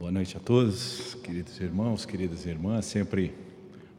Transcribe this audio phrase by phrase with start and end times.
[0.00, 2.86] Boa noite a todos, queridos irmãos, queridas irmãs.
[2.86, 3.34] Sempre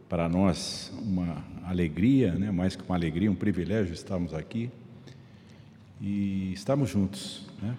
[0.09, 2.49] para nós uma alegria, né?
[2.49, 4.71] mais que uma alegria, um privilégio estarmos aqui
[6.01, 7.45] e estamos juntos.
[7.61, 7.77] Né?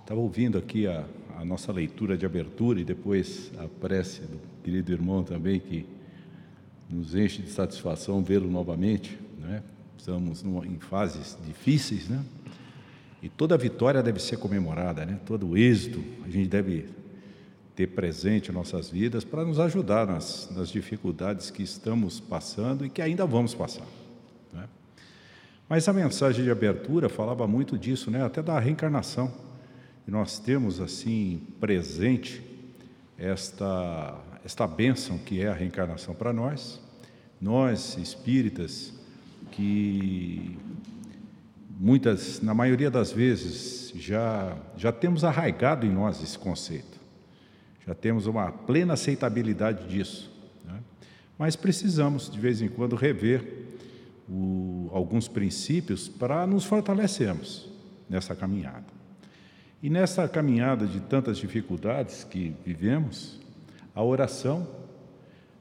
[0.00, 1.04] Estava ouvindo aqui a,
[1.38, 5.86] a nossa leitura de abertura e depois a prece do querido irmão também, que
[6.90, 9.16] nos enche de satisfação vê-lo novamente.
[9.38, 9.62] Né?
[9.96, 12.20] Estamos numa, em fases difíceis, né?
[13.22, 15.20] E toda vitória deve ser comemorada, né?
[15.24, 16.88] Todo êxito a gente deve
[17.74, 22.90] ter presente em nossas vidas para nos ajudar nas, nas dificuldades que estamos passando e
[22.90, 23.86] que ainda vamos passar.
[24.52, 24.68] Né?
[25.68, 28.24] Mas a mensagem de abertura falava muito disso, né?
[28.24, 29.32] Até da reencarnação.
[30.06, 32.42] E nós temos assim presente
[33.16, 36.80] esta esta bênção que é a reencarnação para nós,
[37.40, 38.92] nós espíritas
[39.52, 40.58] que
[41.78, 47.00] muitas, na maioria das vezes, já, já temos arraigado em nós esse conceito,
[47.86, 50.30] já temos uma plena aceitabilidade disso.
[50.64, 50.80] Né?
[51.38, 53.42] Mas precisamos, de vez em quando, rever
[54.28, 57.68] o, alguns princípios para nos fortalecermos
[58.08, 58.86] nessa caminhada.
[59.82, 63.40] E nessa caminhada de tantas dificuldades que vivemos,
[63.94, 64.66] a oração,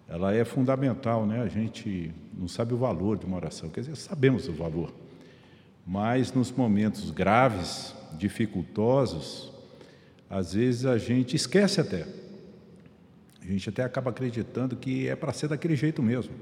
[0.07, 1.41] ela é fundamental, né?
[1.41, 4.93] A gente não sabe o valor de uma oração, quer dizer, sabemos o valor,
[5.87, 9.51] mas nos momentos graves, dificultosos,
[10.31, 12.07] às vezes a gente esquece até.
[13.41, 16.33] A gente até acaba acreditando que é para ser daquele jeito mesmo,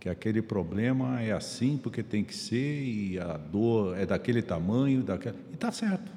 [0.00, 5.02] que aquele problema é assim porque tem que ser e a dor é daquele tamanho,
[5.02, 5.36] daquele...
[5.50, 6.10] e está certo.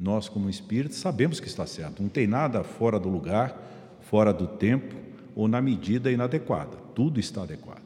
[0.00, 2.02] Nós, como espíritos, sabemos que está certo.
[2.02, 3.62] Não tem nada fora do lugar
[4.00, 4.96] fora do tempo
[5.34, 6.76] ou na medida inadequada.
[6.92, 7.82] Tudo está adequado.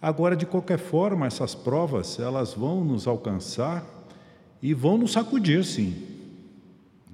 [0.00, 3.84] Agora, de qualquer forma, essas provas elas vão nos alcançar
[4.62, 6.17] e vão nos sacudir, sim.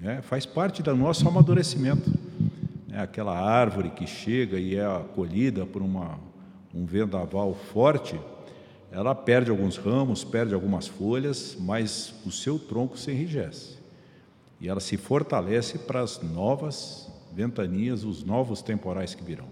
[0.01, 2.11] É, faz parte do nosso amadurecimento.
[2.91, 6.19] É aquela árvore que chega e é acolhida por uma,
[6.73, 8.19] um vendaval forte,
[8.91, 13.77] ela perde alguns ramos, perde algumas folhas, mas o seu tronco se enrijece.
[14.61, 19.47] E ela se fortalece para as novas ventanias, os novos temporais que virão.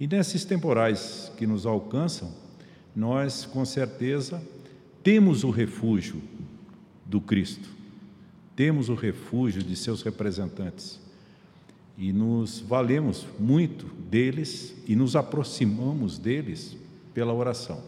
[0.00, 2.32] E nesses temporais que nos alcançam,
[2.94, 4.42] nós com certeza
[5.02, 6.20] temos o refúgio
[7.04, 7.68] do Cristo,
[8.56, 10.98] temos o refúgio de seus representantes
[11.98, 16.74] e nos valemos muito deles e nos aproximamos deles
[17.12, 17.82] pela oração.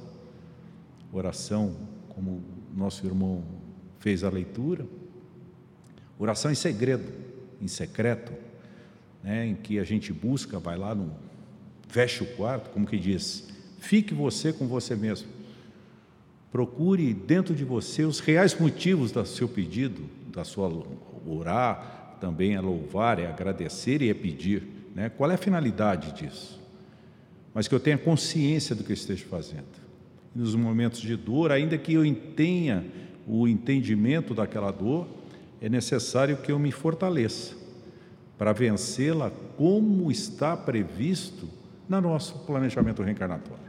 [1.11, 1.75] Oração,
[2.11, 2.43] como
[2.77, 3.43] nosso irmão
[3.99, 4.87] fez a leitura,
[6.19, 7.11] oração em segredo,
[7.61, 8.33] em secreto,
[9.25, 11.11] né, em que a gente busca, vai lá, no,
[11.89, 13.49] fecha o quarto, como que diz,
[13.79, 15.29] fique você com você mesmo.
[16.53, 20.71] Procure dentro de você os reais motivos do seu pedido, da sua
[21.27, 24.63] orar, também é louvar, é agradecer e é pedir.
[24.95, 25.09] Né?
[25.09, 26.61] Qual é a finalidade disso?
[27.53, 29.67] Mas que eu tenha consciência do que eu esteja fazendo.
[30.35, 32.87] Nos momentos de dor, ainda que eu tenha
[33.27, 35.09] o entendimento daquela dor,
[35.61, 37.57] é necessário que eu me fortaleça
[38.37, 41.49] para vencê-la como está previsto
[41.89, 43.69] no nosso planejamento reencarnatório.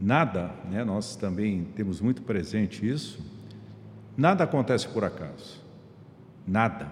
[0.00, 3.20] Nada, né, nós também temos muito presente isso,
[4.16, 5.60] nada acontece por acaso.
[6.46, 6.90] Nada.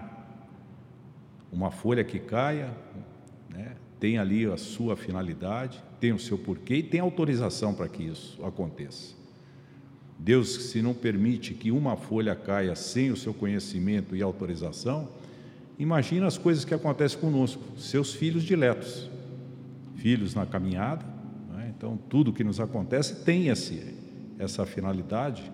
[1.51, 2.71] Uma folha que caia,
[3.49, 8.03] né, tem ali a sua finalidade, tem o seu porquê e tem autorização para que
[8.03, 9.15] isso aconteça.
[10.17, 15.09] Deus, se não permite que uma folha caia sem o seu conhecimento e autorização,
[15.81, 19.09] Imagina as coisas que acontecem conosco, seus filhos diletos,
[19.95, 21.03] filhos na caminhada.
[21.51, 21.73] Né?
[21.75, 23.95] Então, tudo que nos acontece tem esse,
[24.37, 25.51] essa finalidade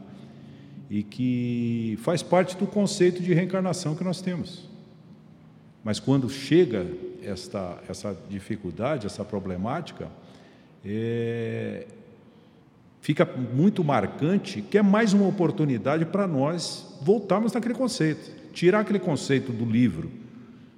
[0.90, 4.70] e que faz parte do conceito de reencarnação que nós temos.
[5.84, 6.86] Mas quando chega
[7.24, 10.08] esta, essa dificuldade, essa problemática,
[10.86, 11.88] é,
[13.02, 18.98] fica muito marcante que é mais uma oportunidade para nós voltarmos naquele conceito tirar aquele
[18.98, 20.10] conceito do livro,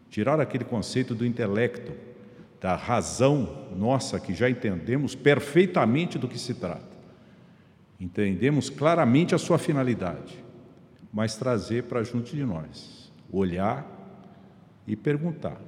[0.09, 1.93] tirar aquele conceito do intelecto,
[2.59, 6.88] da razão nossa que já entendemos perfeitamente do que se trata.
[7.99, 10.43] Entendemos claramente a sua finalidade,
[11.11, 13.85] mas trazer para junto de nós, olhar
[14.87, 15.59] e perguntar: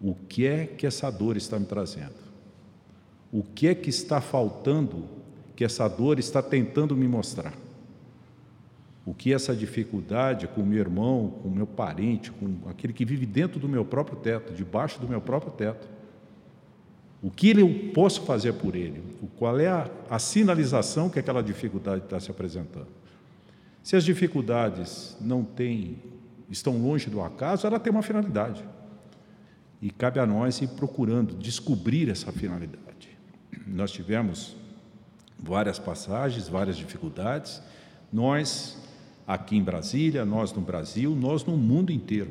[0.00, 2.28] o que é que essa dor está me trazendo?
[3.30, 5.04] O que é que está faltando
[5.54, 7.52] que essa dor está tentando me mostrar?
[9.08, 13.58] o que essa dificuldade com meu irmão, com meu parente, com aquele que vive dentro
[13.58, 15.88] do meu próprio teto, debaixo do meu próprio teto,
[17.22, 19.02] o que eu posso fazer por ele?
[19.36, 22.86] Qual é a, a sinalização que aquela dificuldade está se apresentando?
[23.82, 25.96] Se as dificuldades não têm
[26.50, 28.64] estão longe do acaso, ela tem uma finalidade.
[29.80, 33.16] E cabe a nós ir procurando descobrir essa finalidade.
[33.66, 34.56] Nós tivemos
[35.38, 37.62] várias passagens, várias dificuldades.
[38.12, 38.78] Nós,
[39.26, 42.30] aqui em Brasília, nós no Brasil, nós no mundo inteiro.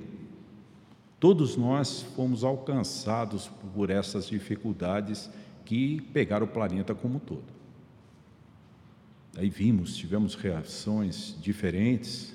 [1.20, 5.30] Todos nós fomos alcançados por essas dificuldades
[5.66, 7.44] que pegaram o planeta como um todo.
[9.36, 12.34] Aí vimos, tivemos reações diferentes.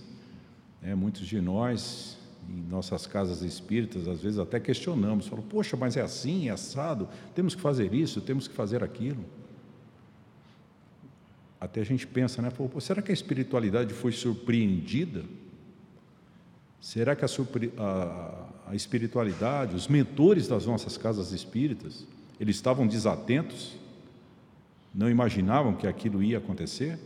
[0.81, 0.94] Né?
[0.94, 2.19] Muitos de nós,
[2.49, 7.08] em nossas casas espíritas, às vezes até questionamos, falamos, poxa, mas é assim, é assado,
[7.34, 9.25] temos que fazer isso, temos que fazer aquilo.
[11.61, 12.50] Até a gente pensa, né?
[12.50, 15.25] Pô, será que a espiritualidade foi surpreendida?
[16.81, 17.29] Será que a,
[17.79, 18.41] a,
[18.72, 22.06] a espiritualidade, os mentores das nossas casas espíritas,
[22.40, 23.76] eles estavam desatentos?
[24.94, 26.98] não imaginavam que aquilo ia acontecer?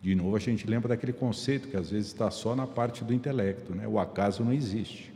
[0.00, 3.12] De novo, a gente lembra daquele conceito que às vezes está só na parte do
[3.12, 3.86] intelecto, né?
[3.88, 5.12] o acaso não existe.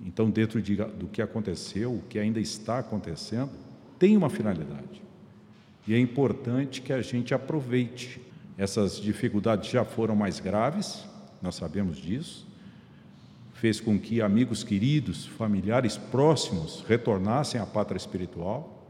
[0.00, 3.50] Então, dentro de, do que aconteceu, o que ainda está acontecendo,
[3.98, 5.02] tem uma finalidade.
[5.86, 8.20] E é importante que a gente aproveite.
[8.56, 11.04] Essas dificuldades já foram mais graves,
[11.40, 12.49] nós sabemos disso.
[13.60, 18.80] Fez com que amigos queridos, familiares próximos retornassem à pátria espiritual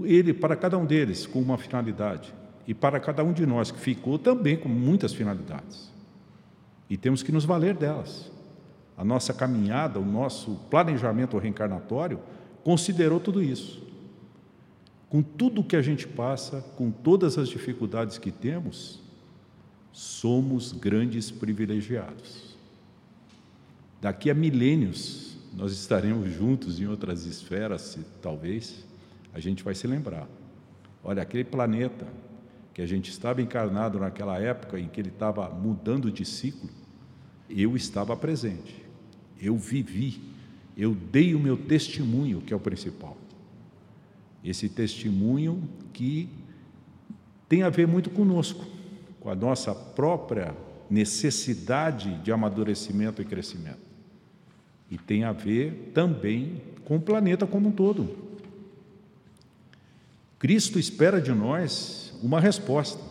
[0.00, 2.34] ele para cada um deles com uma finalidade
[2.66, 5.92] e para cada um de nós que ficou também com muitas finalidades.
[6.90, 8.32] E temos que nos valer delas.
[8.96, 12.18] A nossa caminhada, o nosso planejamento reencarnatório
[12.64, 13.84] considerou tudo isso.
[15.08, 19.00] Com tudo que a gente passa, com todas as dificuldades que temos,
[19.92, 22.53] somos grandes privilegiados.
[24.04, 28.84] Daqui a milênios, nós estaremos juntos em outras esferas, talvez,
[29.32, 30.28] a gente vai se lembrar.
[31.02, 32.06] Olha, aquele planeta
[32.74, 36.68] que a gente estava encarnado naquela época em que ele estava mudando de ciclo,
[37.48, 38.84] eu estava presente,
[39.40, 40.20] eu vivi,
[40.76, 43.16] eu dei o meu testemunho, que é o principal.
[44.44, 46.28] Esse testemunho que
[47.48, 48.66] tem a ver muito conosco,
[49.18, 50.54] com a nossa própria
[50.90, 53.83] necessidade de amadurecimento e crescimento.
[54.90, 58.24] E tem a ver também com o planeta como um todo.
[60.38, 63.02] Cristo espera de nós uma resposta.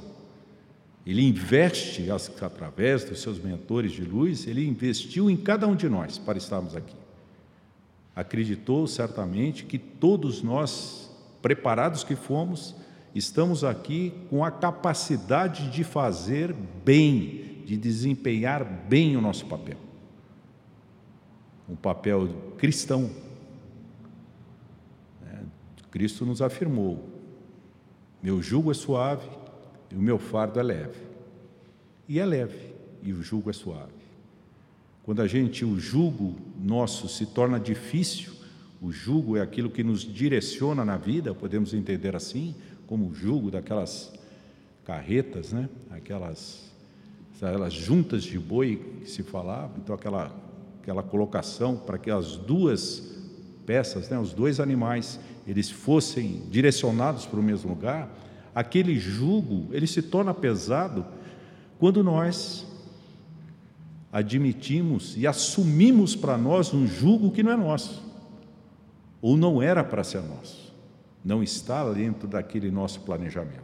[1.05, 6.17] Ele investe, através dos seus mentores de luz, ele investiu em cada um de nós
[6.17, 6.95] para estarmos aqui.
[8.15, 11.09] Acreditou certamente que todos nós,
[11.41, 12.75] preparados que fomos,
[13.13, 16.53] estamos aqui com a capacidade de fazer
[16.85, 19.77] bem, de desempenhar bem o nosso papel.
[21.67, 22.27] Um papel
[22.57, 23.09] cristão.
[25.21, 25.43] Né?
[25.91, 27.03] Cristo nos afirmou:
[28.21, 29.29] meu jugo é suave
[29.91, 31.01] e o meu fardo é leve.
[32.07, 33.91] E é leve e o jugo é suave.
[35.03, 38.31] Quando a gente, o jugo nosso se torna difícil,
[38.81, 42.55] o jugo é aquilo que nos direciona na vida, podemos entender assim,
[42.87, 44.13] como o jugo daquelas
[44.85, 45.69] carretas, né?
[45.89, 46.71] aquelas,
[47.41, 50.33] aquelas juntas de boi que se falava, então aquela,
[50.83, 53.01] aquela colocação para que as duas
[53.65, 58.13] peças, né, os dois animais, eles fossem direcionados para o mesmo lugar,
[58.53, 61.05] aquele jugo, ele se torna pesado
[61.79, 62.67] quando nós
[64.11, 68.03] admitimos e assumimos para nós um jugo que não é nosso,
[69.21, 70.73] ou não era para ser nosso,
[71.23, 73.63] não está dentro daquele nosso planejamento.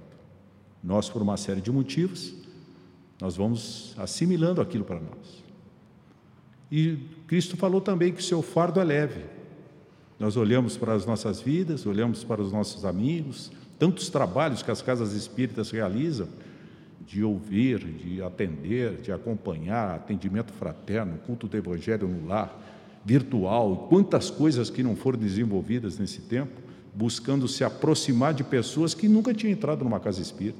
[0.81, 2.33] Nós, por uma série de motivos,
[3.19, 5.48] nós vamos assimilando aquilo para nós.
[6.71, 6.97] E
[7.27, 9.21] Cristo falou também que seu fardo é leve.
[10.19, 14.81] Nós olhamos para as nossas vidas, olhamos para os nossos amigos, tantos trabalhos que as
[14.81, 16.27] casas espíritas realizam,
[17.07, 22.55] de ouvir, de atender, de acompanhar, atendimento fraterno, culto do evangelho no lar,
[23.03, 26.61] virtual, quantas coisas que não foram desenvolvidas nesse tempo,
[26.93, 30.59] buscando se aproximar de pessoas que nunca tinham entrado numa casa espírita.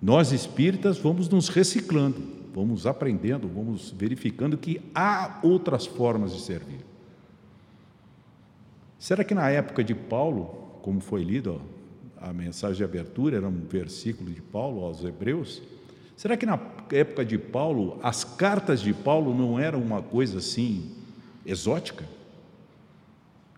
[0.00, 2.20] Nós espíritas vamos nos reciclando,
[2.54, 6.80] vamos aprendendo, vamos verificando que há outras formas de servir.
[8.98, 10.44] Será que na época de Paulo,
[10.82, 11.60] como foi lido
[12.20, 15.62] a mensagem de abertura, era um versículo de Paulo aos Hebreus?
[16.16, 16.60] Será que na
[16.92, 20.92] época de Paulo, as cartas de Paulo não eram uma coisa assim
[21.44, 22.04] exótica?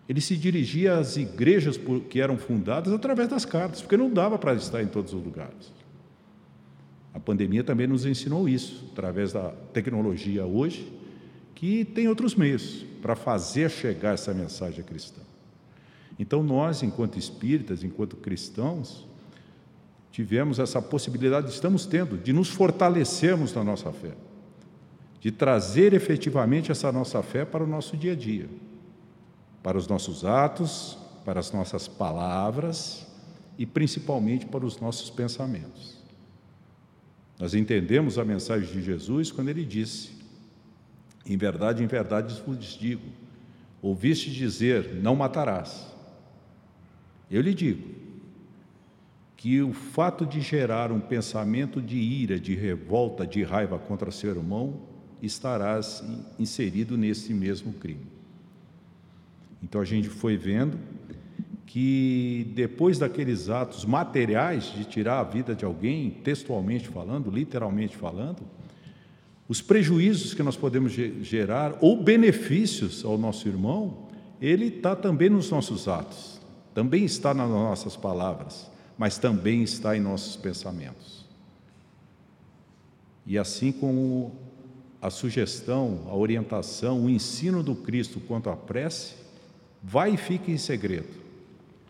[0.07, 4.53] Ele se dirigia às igrejas que eram fundadas através das cartas, porque não dava para
[4.53, 5.71] estar em todos os lugares.
[7.15, 10.91] A pandemia também nos ensinou isso, através da tecnologia hoje,
[11.55, 15.21] que tem outros meios para fazer chegar essa mensagem cristã.
[16.19, 19.07] Então, nós, enquanto espíritas, enquanto cristãos,
[20.11, 24.11] tivemos essa possibilidade, estamos tendo, de nos fortalecermos na nossa fé.
[25.25, 28.47] de trazer efetivamente essa nossa fé para o nosso dia a dia,
[29.63, 33.07] para os nossos atos, para as nossas palavras
[33.57, 35.94] e principalmente para os nossos pensamentos.
[37.39, 40.11] Nós entendemos a mensagem de Jesus quando ele disse:
[41.25, 43.07] Em verdade, em verdade vos digo,
[43.81, 45.85] ouviste dizer: Não matarás.
[47.29, 48.05] Eu lhe digo
[49.35, 54.31] que o fato de gerar um pensamento de ira, de revolta, de raiva contra seu
[54.31, 54.81] irmão,
[55.21, 56.03] estarás
[56.39, 58.07] inserido nesse mesmo crime.
[59.61, 60.79] Então a gente foi vendo
[61.65, 68.43] que depois daqueles atos materiais de tirar a vida de alguém, textualmente falando, literalmente falando,
[69.47, 74.07] os prejuízos que nós podemos gerar ou benefícios ao nosso irmão,
[74.41, 76.39] ele está também nos nossos atos,
[76.73, 81.25] também está nas nossas palavras, mas também está em nossos pensamentos.
[83.25, 84.31] E assim como
[85.01, 89.15] a sugestão, a orientação, o ensino do Cristo quanto à prece,
[89.83, 91.24] vai e fique em segredo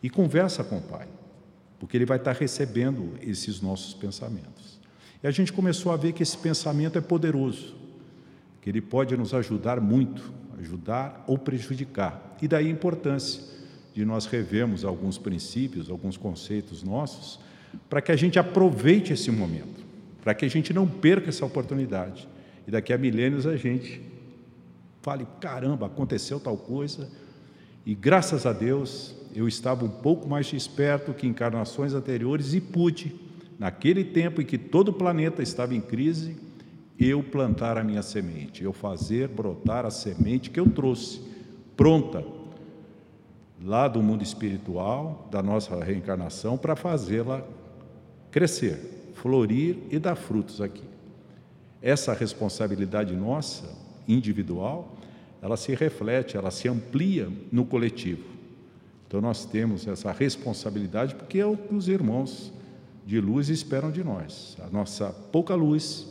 [0.05, 1.07] e conversa com o Pai,
[1.79, 4.79] porque Ele vai estar recebendo esses nossos pensamentos.
[5.23, 7.75] E a gente começou a ver que esse pensamento é poderoso,
[8.61, 12.37] que ele pode nos ajudar muito, ajudar ou prejudicar.
[12.39, 13.41] E daí a importância
[13.95, 17.39] de nós revermos alguns princípios, alguns conceitos nossos,
[17.89, 19.83] para que a gente aproveite esse momento,
[20.21, 22.29] para que a gente não perca essa oportunidade.
[22.67, 24.03] E daqui a milênios a gente
[25.01, 27.09] fale: caramba, aconteceu tal coisa,
[27.83, 33.13] e graças a Deus eu estava um pouco mais esperto que encarnações anteriores e pude,
[33.59, 36.37] naquele tempo em que todo o planeta estava em crise,
[36.97, 41.21] eu plantar a minha semente, eu fazer brotar a semente que eu trouxe,
[41.75, 42.25] pronta,
[43.61, 47.45] lá do mundo espiritual, da nossa reencarnação, para fazê-la
[48.31, 50.83] crescer, florir e dar frutos aqui.
[51.81, 53.77] Essa responsabilidade nossa,
[54.07, 54.95] individual,
[55.41, 58.34] ela se reflete, ela se amplia no coletivo.
[59.15, 62.51] Então nós temos essa responsabilidade porque é o que os irmãos
[63.05, 64.57] de luz esperam de nós.
[64.61, 66.05] A nossa pouca luz,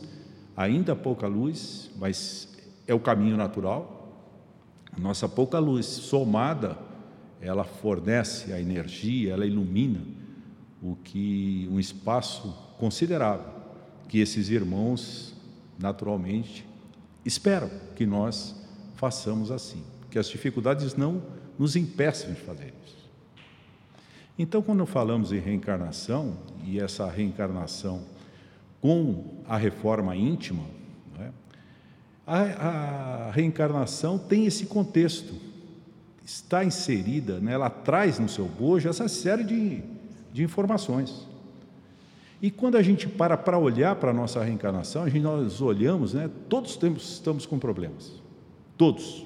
[0.57, 2.51] ainda pouca luz, mas
[2.87, 4.11] é o caminho natural.
[4.91, 6.79] A nossa pouca luz somada,
[7.39, 10.01] ela fornece a energia, ela ilumina
[10.81, 13.53] o que um espaço considerável
[14.09, 15.35] que esses irmãos
[15.77, 16.65] naturalmente
[17.23, 18.55] esperam que nós
[18.95, 21.21] façamos assim, que as dificuldades não
[21.57, 22.94] nos impeçam de fazer isso.
[24.37, 28.03] Então, quando falamos em reencarnação, e essa reencarnação
[28.81, 30.63] com a reforma íntima,
[31.19, 31.29] é?
[32.27, 32.39] a,
[33.27, 35.33] a, reencarnação tem esse contexto,
[36.23, 37.53] está inserida, né?
[37.53, 39.81] ela traz no seu bojo essa série de,
[40.33, 41.27] de informações.
[42.41, 46.13] E quando a gente para para olhar para a nossa reencarnação, a gente, nós olhamos,
[46.13, 46.29] né?
[46.49, 48.11] todos temos, estamos com problemas,
[48.77, 49.25] todos.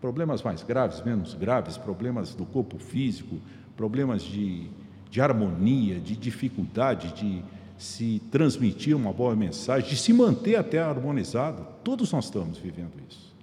[0.00, 3.40] Problemas mais graves, menos graves, problemas do corpo físico,
[3.76, 4.68] problemas de,
[5.10, 7.42] de harmonia, de dificuldade de
[7.78, 11.66] se transmitir uma boa mensagem, de se manter até harmonizado.
[11.84, 13.34] Todos nós estamos vivendo isso.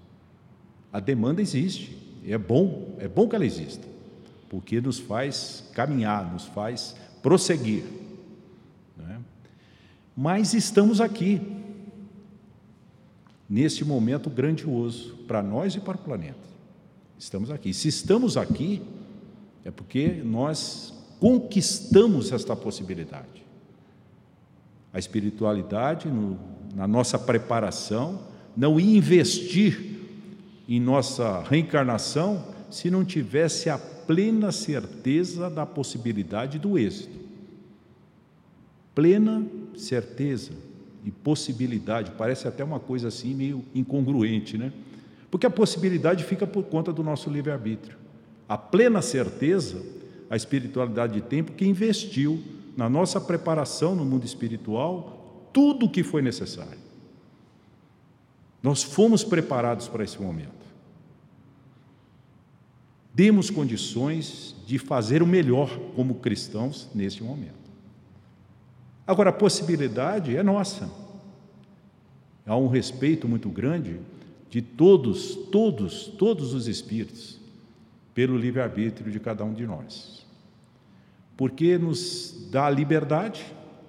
[0.91, 3.87] A demanda existe, é bom, é bom que ela exista,
[4.49, 7.83] porque nos faz caminhar, nos faz prosseguir.
[8.97, 9.19] Né?
[10.15, 11.41] Mas estamos aqui,
[13.49, 16.53] nesse momento grandioso, para nós e para o planeta.
[17.17, 17.73] Estamos aqui.
[17.73, 18.81] Se estamos aqui,
[19.65, 23.43] é porque nós conquistamos esta possibilidade.
[24.91, 26.38] A espiritualidade, no,
[26.75, 28.20] na nossa preparação,
[28.55, 29.93] não ia investir
[30.67, 37.20] em nossa reencarnação se não tivesse a plena certeza da possibilidade do êxito.
[38.93, 39.43] Plena
[39.75, 40.51] certeza
[41.03, 44.72] e possibilidade, parece até uma coisa assim meio incongruente, né?
[45.32, 48.02] Porque a possibilidade fica por conta do nosso livre-arbítrio.
[48.47, 49.83] A plena certeza,
[50.29, 52.43] a espiritualidade de tempo que investiu
[52.75, 56.79] na nossa preparação no mundo espiritual tudo o que foi necessário.
[58.62, 60.63] Nós fomos preparados para esse momento.
[63.13, 67.63] Demos condições de fazer o melhor como cristãos neste momento.
[69.05, 70.89] Agora, a possibilidade é nossa.
[72.45, 74.00] Há um respeito muito grande
[74.50, 77.39] de todos, todos, todos os espíritos,
[78.13, 80.25] pelo livre-arbítrio de cada um de nós.
[81.36, 83.43] Porque nos dá a liberdade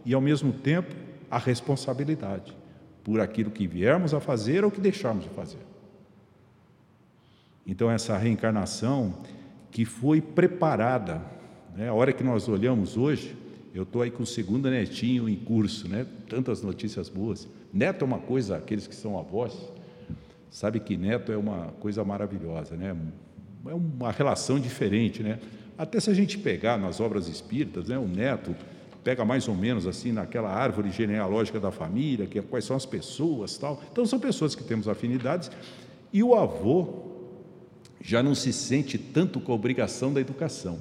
[0.04, 0.94] e, ao mesmo tempo,
[1.30, 2.56] a responsabilidade
[3.02, 5.58] por aquilo que viermos a fazer ou que deixarmos de fazer.
[7.66, 9.14] Então, essa reencarnação
[9.70, 11.20] que foi preparada,
[11.76, 11.88] né?
[11.88, 13.36] a hora que nós olhamos hoje,
[13.74, 16.06] eu estou aí com o segundo netinho em curso, né?
[16.28, 19.52] tantas notícias boas, Neto é uma coisa, aqueles que são avós,
[20.48, 22.96] sabe que neto é uma coisa maravilhosa, né?
[23.66, 25.38] É uma relação diferente, né?
[25.76, 28.54] Até se a gente pegar nas obras espíritas, né, o neto
[29.02, 32.86] pega mais ou menos assim naquela árvore genealógica da família, que é, quais são as
[32.86, 33.82] pessoas, tal.
[33.92, 35.50] Então são pessoas que temos afinidades
[36.12, 37.04] e o avô
[38.00, 40.78] já não se sente tanto com a obrigação da educação.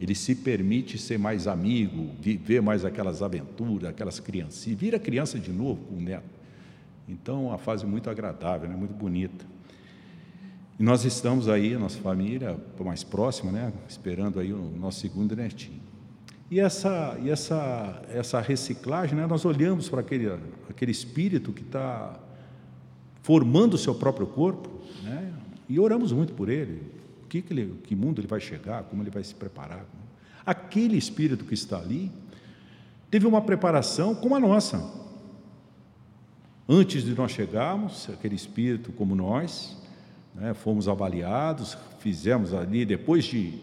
[0.00, 5.52] Ele se permite ser mais amigo, viver mais aquelas aventuras, aquelas criancinhas, vira criança de
[5.52, 6.40] novo com o neto.
[7.08, 8.76] Então, uma fase muito agradável, né?
[8.76, 9.44] muito bonita.
[10.80, 13.70] E nós estamos aí, a nossa família mais próxima, né?
[13.86, 15.78] esperando aí o nosso segundo netinho.
[16.50, 19.26] E essa, e essa, essa reciclagem, né?
[19.26, 20.32] nós olhamos para aquele,
[20.70, 22.18] aquele espírito que está
[23.20, 24.70] formando o seu próprio corpo,
[25.02, 25.34] né?
[25.68, 26.80] e oramos muito por ele.
[27.28, 29.84] Que, que, ele, que mundo ele vai chegar, como ele vai se preparar.
[30.46, 32.10] Aquele espírito que está ali
[33.10, 34.82] teve uma preparação como a nossa.
[36.66, 39.78] Antes de nós chegarmos, aquele espírito como nós,
[40.34, 43.54] né, fomos avaliados, fizemos ali, depois de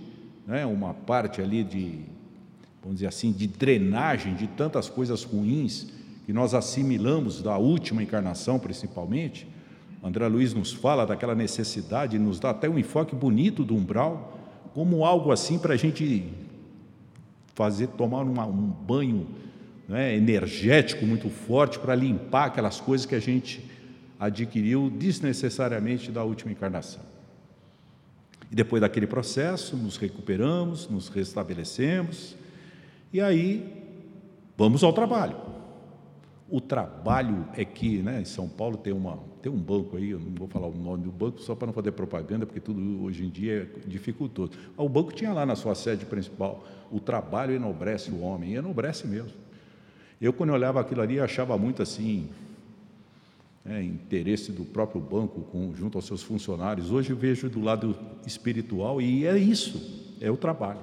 [0.46, 2.02] né, uma parte ali de,
[2.82, 5.88] vamos dizer assim, de drenagem de tantas coisas ruins
[6.26, 9.48] que nós assimilamos da última encarnação, principalmente.
[10.04, 14.38] André Luiz nos fala daquela necessidade, nos dá até um enfoque bonito do umbral,
[14.74, 16.30] como algo assim para a gente
[17.56, 19.26] fazer, tomar uma, um banho
[19.88, 23.66] né, energético muito forte para limpar aquelas coisas que a gente
[24.20, 27.02] adquiriu desnecessariamente da última encarnação.
[28.52, 32.36] E depois daquele processo, nos recuperamos, nos restabelecemos,
[33.12, 33.84] e aí
[34.58, 35.36] vamos ao trabalho.
[36.50, 40.20] O trabalho é que, né, em São Paulo tem, uma, tem um banco aí, eu
[40.20, 43.26] não vou falar o nome do banco só para não fazer propaganda, porque tudo hoje
[43.26, 44.54] em dia é dificultoso.
[44.78, 49.06] O banco tinha lá na sua sede principal, o trabalho enobrece o homem, e enobrece
[49.06, 49.34] mesmo.
[50.22, 52.30] Eu, quando eu olhava aquilo ali, achava muito assim,
[53.70, 56.90] é, interesse do próprio banco com, junto aos seus funcionários.
[56.90, 60.80] Hoje eu vejo do lado espiritual e é isso, é o trabalho.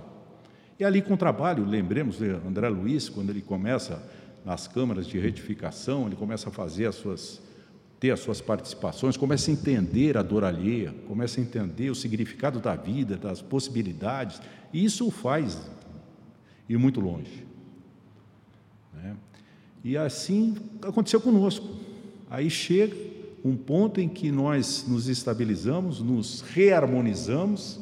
[0.78, 4.02] E ali com o trabalho, lembremos de André Luiz, quando ele começa
[4.44, 7.40] nas câmaras de retificação, ele começa a fazer as suas,
[7.98, 12.60] ter as suas participações, começa a entender a dor alheia, começa a entender o significado
[12.60, 14.42] da vida, das possibilidades,
[14.72, 15.70] e isso o faz
[16.68, 17.46] ir muito longe.
[18.92, 19.16] Né?
[19.82, 21.83] E assim aconteceu conosco.
[22.34, 22.96] Aí chega
[23.44, 27.78] um ponto em que nós nos estabilizamos, nos reharmonizamos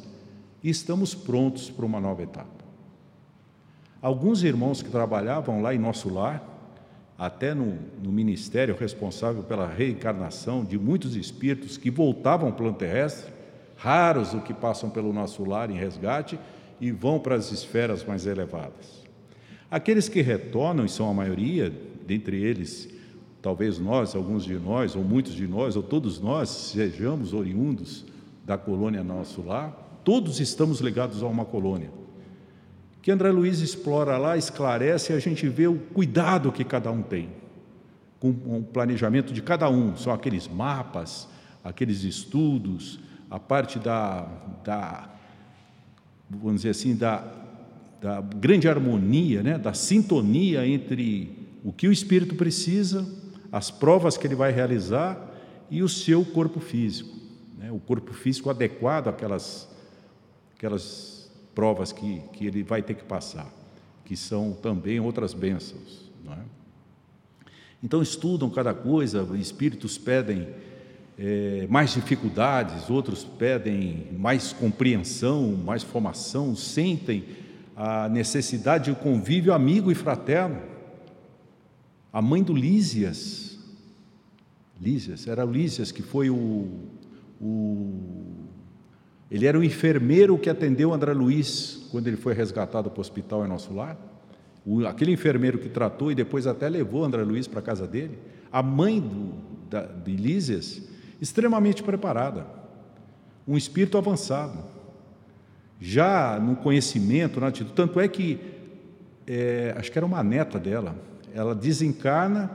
[0.63, 2.63] e estamos prontos para uma nova etapa.
[4.03, 6.47] Alguns irmãos que trabalhavam lá em nosso lar,
[7.17, 13.33] até no, no ministério responsável pela reencarnação de muitos espíritos que voltavam ao plano terrestre,
[13.75, 16.39] raros os que passam pelo nosso lar em resgate
[16.79, 19.03] e vão para as esferas mais elevadas.
[19.71, 21.73] Aqueles que retornam, e são a maioria,
[22.07, 23.01] dentre eles,
[23.43, 28.07] talvez nós, alguns de nós, ou muitos de nós, ou todos nós, sejamos oriundos
[28.47, 31.91] da colônia nosso lar, todos estamos ligados a uma colônia.
[33.03, 37.03] Que André Luiz explora lá, esclarece e a gente vê o cuidado que cada um
[37.03, 37.31] tem,
[38.21, 41.29] com o planejamento de cada um, são aqueles mapas,
[41.65, 44.29] aqueles estudos, a parte da,
[44.63, 45.11] da
[46.31, 47.25] vamos dizer assim, da,
[48.01, 53.05] da grande harmonia, né, da sintonia entre o que o espírito precisa,
[53.53, 55.31] as provas que ele vai realizar
[55.71, 57.15] e o seu corpo físico,
[57.59, 57.71] né?
[57.71, 59.69] o corpo físico adequado àquelas,
[60.57, 63.53] aquelas provas que, que ele vai ter que passar,
[64.07, 66.11] que são também outras bênçãos.
[66.31, 66.39] É?
[67.83, 70.49] Então estudam cada coisa, espíritos pedem
[71.19, 77.25] é, mais dificuldades, outros pedem mais compreensão, mais formação, sentem
[77.77, 80.72] a necessidade de convívio amigo e fraterno.
[82.13, 83.59] A mãe do Lísias,
[84.81, 86.69] Lísias, era o Lísias que foi o,
[87.41, 88.43] o
[89.31, 93.47] ele era o enfermeiro que atendeu André Luiz quando ele foi resgatado para o hospital
[93.47, 93.97] em nosso lar.
[94.65, 98.19] O, aquele enfermeiro que tratou e depois até levou André Luiz para a casa dele.
[98.53, 99.33] A mãe do,
[99.71, 100.87] da, de Lísias,
[101.19, 102.47] extremamente preparada,
[103.49, 104.63] um espírito avançado,
[105.81, 107.73] já no conhecimento, na atitude.
[107.73, 108.39] Tanto é que,
[109.27, 110.95] é, acho que era uma neta dela,
[111.35, 112.51] ela desencarna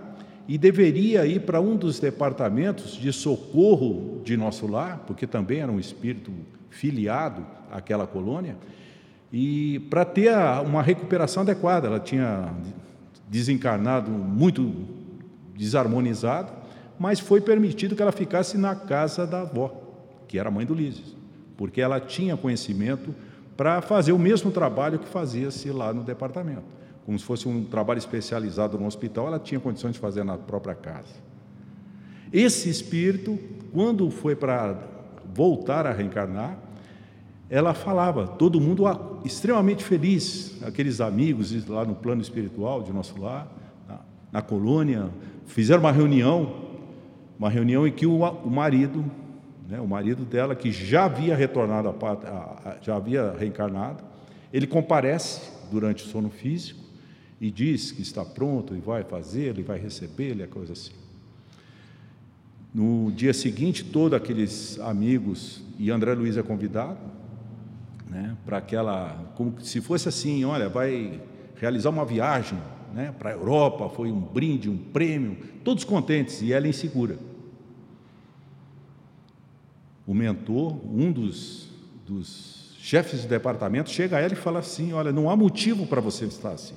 [0.48, 5.72] e deveria ir para um dos departamentos de socorro de nosso lar, porque também era
[5.72, 6.32] um espírito
[6.70, 8.56] filiado àquela colônia,
[9.32, 10.32] e para ter
[10.66, 11.88] uma recuperação adequada.
[11.88, 12.54] Ela tinha
[13.28, 14.74] desencarnado muito
[15.54, 16.54] desarmonizado,
[16.98, 19.84] mas foi permitido que ela ficasse na casa da avó,
[20.28, 21.14] que era mãe do Lísias,
[21.58, 23.14] porque ela tinha conhecimento
[23.58, 26.78] para fazer o mesmo trabalho que fazia-se lá no departamento
[27.08, 30.76] como se fosse um trabalho especializado no hospital, ela tinha condições de fazer na própria
[30.76, 31.16] casa.
[32.34, 33.40] Esse espírito,
[33.72, 34.78] quando foi para
[35.34, 36.58] voltar a reencarnar,
[37.50, 38.84] ela falava, todo mundo
[39.24, 43.48] extremamente feliz, aqueles amigos lá no plano espiritual de nosso lar,
[43.88, 45.10] na, na colônia,
[45.46, 46.56] fizeram uma reunião,
[47.40, 49.06] uma reunião em que o, o marido,
[49.66, 54.04] né, o marido dela, que já havia retornado, a, a, já havia reencarnado,
[54.52, 56.87] ele comparece durante o sono físico
[57.40, 60.94] e diz que está pronto e vai fazer, ele vai receber, ele é coisa assim.
[62.74, 67.00] No dia seguinte, todos aqueles amigos, e André Luiz é convidado,
[68.10, 71.22] né, para aquela, como se fosse assim, olha, vai
[71.56, 72.58] realizar uma viagem
[72.94, 77.18] né, para a Europa, foi um brinde, um prêmio, todos contentes, e ela insegura.
[80.06, 81.70] O mentor, um dos,
[82.06, 86.00] dos chefes de departamento, chega a ela e fala assim: Olha, não há motivo para
[86.00, 86.76] você estar assim.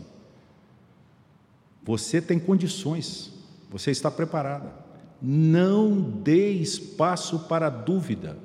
[1.91, 3.33] Você tem condições,
[3.69, 4.73] você está preparada.
[5.21, 8.39] Não dê espaço para a dúvida.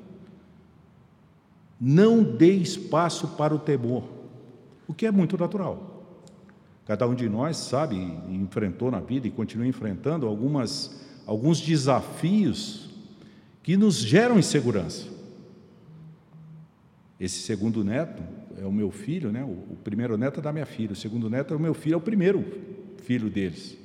[1.80, 4.02] Não dê espaço para o temor,
[4.88, 6.18] o que é muito natural.
[6.86, 7.96] Cada um de nós sabe,
[8.28, 12.90] enfrentou na vida e continua enfrentando algumas, alguns desafios
[13.62, 15.06] que nos geram insegurança.
[17.20, 18.24] Esse segundo neto
[18.60, 19.44] é o meu filho, né?
[19.44, 21.96] o primeiro neto é da minha filha, o segundo neto é o meu filho, é
[21.96, 22.44] o primeiro
[23.06, 23.78] filho deles.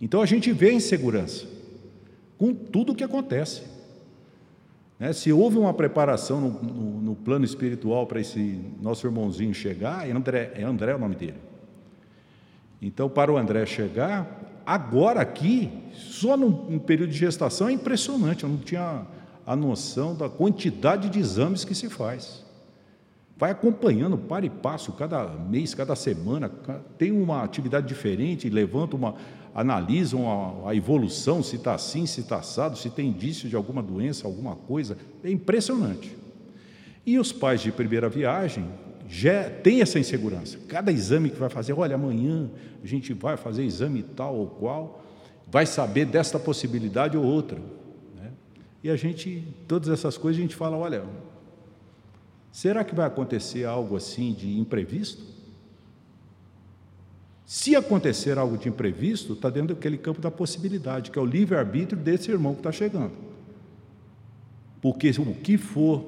[0.00, 1.46] Então a gente vê insegurança
[2.38, 3.62] com tudo o que acontece.
[4.98, 5.12] Né?
[5.12, 10.12] Se houve uma preparação no, no, no plano espiritual para esse nosso irmãozinho chegar, é
[10.12, 11.36] André, é André o nome dele.
[12.80, 18.42] Então, para o André chegar, agora aqui, só num, período de gestação, é impressionante.
[18.42, 19.06] Eu não tinha
[19.46, 22.44] a noção da quantidade de exames que se faz.
[23.42, 26.48] Vai acompanhando, para e passo, cada mês, cada semana,
[26.96, 29.16] tem uma atividade diferente, levanta uma,
[29.52, 33.82] analisam a, a evolução, se está assim, se está assado, se tem indício de alguma
[33.82, 34.96] doença, alguma coisa.
[35.24, 36.16] É impressionante.
[37.04, 38.64] E os pais de primeira viagem
[39.08, 40.56] já têm essa insegurança.
[40.68, 42.48] Cada exame que vai fazer, olha, amanhã
[42.80, 45.04] a gente vai fazer exame tal ou qual,
[45.50, 47.58] vai saber desta possibilidade ou outra.
[48.14, 48.30] Né?
[48.84, 51.02] E a gente, todas essas coisas, a gente fala, olha,
[52.52, 55.32] será que vai acontecer algo assim de imprevisto?
[57.44, 62.00] Se acontecer algo de imprevisto, está dentro daquele campo da possibilidade, que é o livre-arbítrio
[62.00, 63.12] desse irmão que está chegando.
[64.80, 66.04] Porque o que for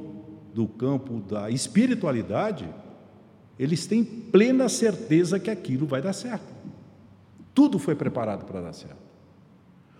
[0.55, 2.69] do campo da espiritualidade,
[3.59, 6.55] eles têm plena certeza que aquilo vai dar certo.
[7.53, 9.05] Tudo foi preparado para dar certo.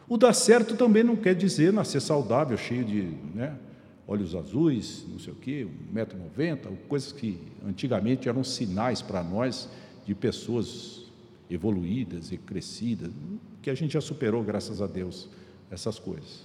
[0.09, 3.03] O dar certo também não quer dizer nascer saudável, cheio de
[3.35, 3.57] né,
[4.07, 9.69] olhos azuis, não sei o quê, 1,90m, coisas que antigamente eram sinais para nós
[10.05, 11.05] de pessoas
[11.51, 13.11] evoluídas e crescidas,
[13.63, 15.29] que a gente já superou, graças a Deus,
[15.71, 16.45] essas coisas.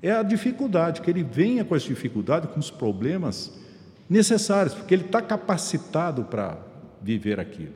[0.00, 3.58] É a dificuldade, que ele venha com essa dificuldade, com os problemas
[4.08, 6.58] necessários, porque ele está capacitado para
[7.02, 7.74] viver aquilo.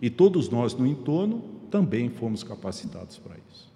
[0.00, 3.67] E todos nós no entorno também fomos capacitados para isso.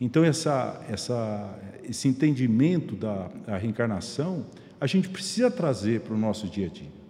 [0.00, 4.46] Então, essa, essa, esse entendimento da, da reencarnação,
[4.80, 7.00] a gente precisa trazer para o nosso dia a dia.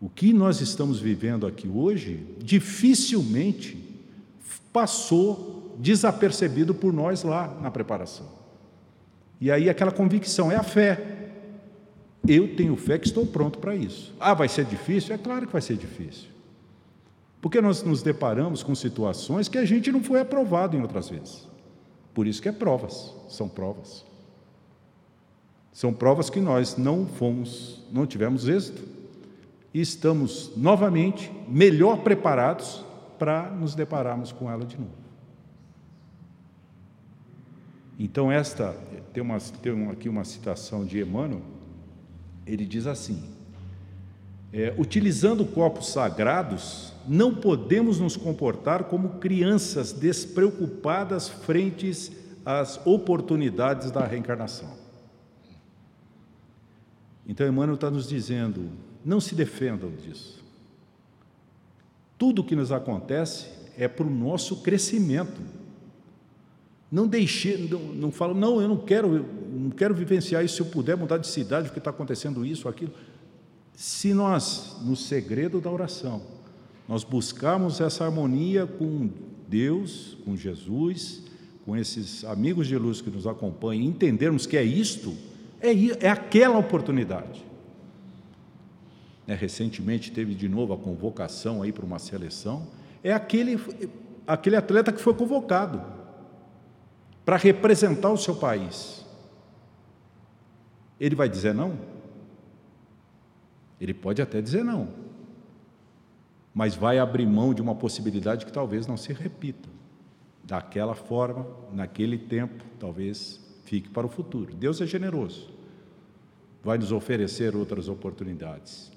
[0.00, 3.84] O que nós estamos vivendo aqui hoje dificilmente
[4.72, 8.28] passou desapercebido por nós lá na preparação.
[9.40, 11.30] E aí aquela convicção é a fé.
[12.26, 14.14] Eu tenho fé que estou pronto para isso.
[14.20, 15.14] Ah, vai ser difícil?
[15.14, 16.28] É claro que vai ser difícil.
[17.40, 21.46] Porque nós nos deparamos com situações que a gente não foi aprovado em outras vezes.
[22.12, 24.04] Por isso que é provas, são provas.
[25.72, 28.82] São provas que nós não fomos, não tivemos êxito
[29.72, 32.84] e estamos novamente melhor preparados
[33.18, 34.90] para nos depararmos com ela de novo.
[37.98, 38.72] Então, esta,
[39.12, 41.42] tem, uma, tem aqui uma citação de Emmanuel,
[42.46, 43.22] ele diz assim:
[44.52, 52.12] é, utilizando corpos sagrados, não podemos nos comportar como crianças despreocupadas frente
[52.44, 54.76] às oportunidades da reencarnação.
[57.26, 58.70] Então, Emmanuel está nos dizendo:
[59.04, 60.42] não se defendam disso.
[62.16, 65.40] Tudo o que nos acontece é para o nosso crescimento.
[66.90, 70.62] Não deixe, não, não falo, não, eu não quero, eu não quero vivenciar isso se
[70.62, 72.92] eu puder mudar de cidade, porque está acontecendo isso, aquilo.
[73.78, 76.20] Se nós, no segredo da oração,
[76.88, 79.08] nós buscarmos essa harmonia com
[79.46, 81.22] Deus, com Jesus,
[81.64, 85.14] com esses amigos de luz que nos acompanham, entendermos que é isto,
[85.60, 85.70] é,
[86.04, 87.44] é aquela oportunidade.
[89.24, 92.66] Né, recentemente teve de novo a convocação aí para uma seleção,
[93.00, 93.60] é aquele,
[94.26, 95.80] aquele atleta que foi convocado.
[97.24, 99.06] para representar o seu país,
[100.98, 101.96] ele vai dizer não?
[103.80, 104.88] Ele pode até dizer não,
[106.54, 109.68] mas vai abrir mão de uma possibilidade que talvez não se repita.
[110.42, 114.54] Daquela forma, naquele tempo, talvez fique para o futuro.
[114.54, 115.50] Deus é generoso,
[116.64, 118.90] vai nos oferecer outras oportunidades.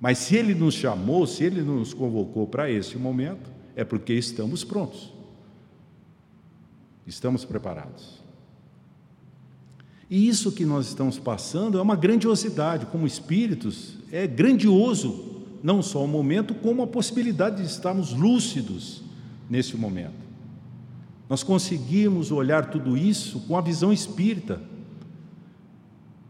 [0.00, 4.64] Mas se Ele nos chamou, se Ele nos convocou para esse momento, é porque estamos
[4.64, 5.12] prontos.
[7.06, 8.25] Estamos preparados.
[10.08, 16.04] E isso que nós estamos passando é uma grandiosidade, como espíritos, é grandioso, não só
[16.04, 19.02] o momento, como a possibilidade de estarmos lúcidos
[19.50, 20.26] nesse momento.
[21.28, 24.60] Nós conseguimos olhar tudo isso com a visão espírita.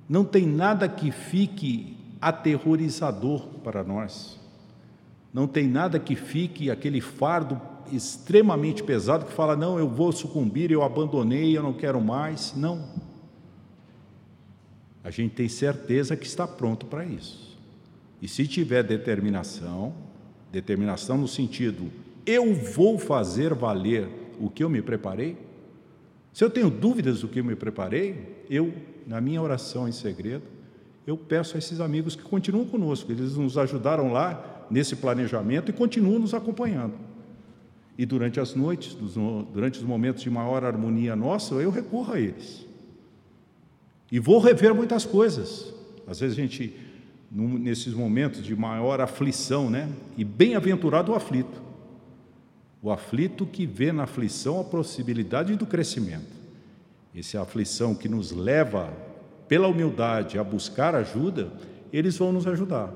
[0.08, 4.40] Não tem nada que fique aterrorizador para nós.
[5.34, 7.60] Não tem nada que fique aquele fardo
[7.92, 12.54] extremamente pesado que fala: não, eu vou sucumbir, eu abandonei, eu não quero mais.
[12.56, 12.82] Não.
[15.07, 17.57] A gente tem certeza que está pronto para isso.
[18.21, 19.95] E se tiver determinação,
[20.51, 21.92] determinação no sentido,
[22.27, 24.09] eu vou fazer valer
[24.40, 25.37] o que eu me preparei,
[26.33, 28.75] se eu tenho dúvidas do que eu me preparei, eu,
[29.07, 30.42] na minha oração em segredo,
[31.07, 35.73] eu peço a esses amigos que continuam conosco, eles nos ajudaram lá nesse planejamento e
[35.73, 36.95] continuam nos acompanhando.
[37.97, 38.97] E durante as noites,
[39.53, 42.66] durante os momentos de maior harmonia nossa, eu recorro a eles.
[44.11, 45.73] E vou rever muitas coisas.
[46.07, 46.75] Às vezes a gente,
[47.31, 49.88] nesses momentos de maior aflição, né?
[50.16, 51.61] E bem-aventurado o aflito.
[52.81, 56.37] O aflito que vê na aflição a possibilidade do crescimento.
[57.14, 58.92] Essa aflição que nos leva,
[59.49, 61.51] pela humildade, a buscar ajuda,
[61.92, 62.92] eles vão nos ajudar.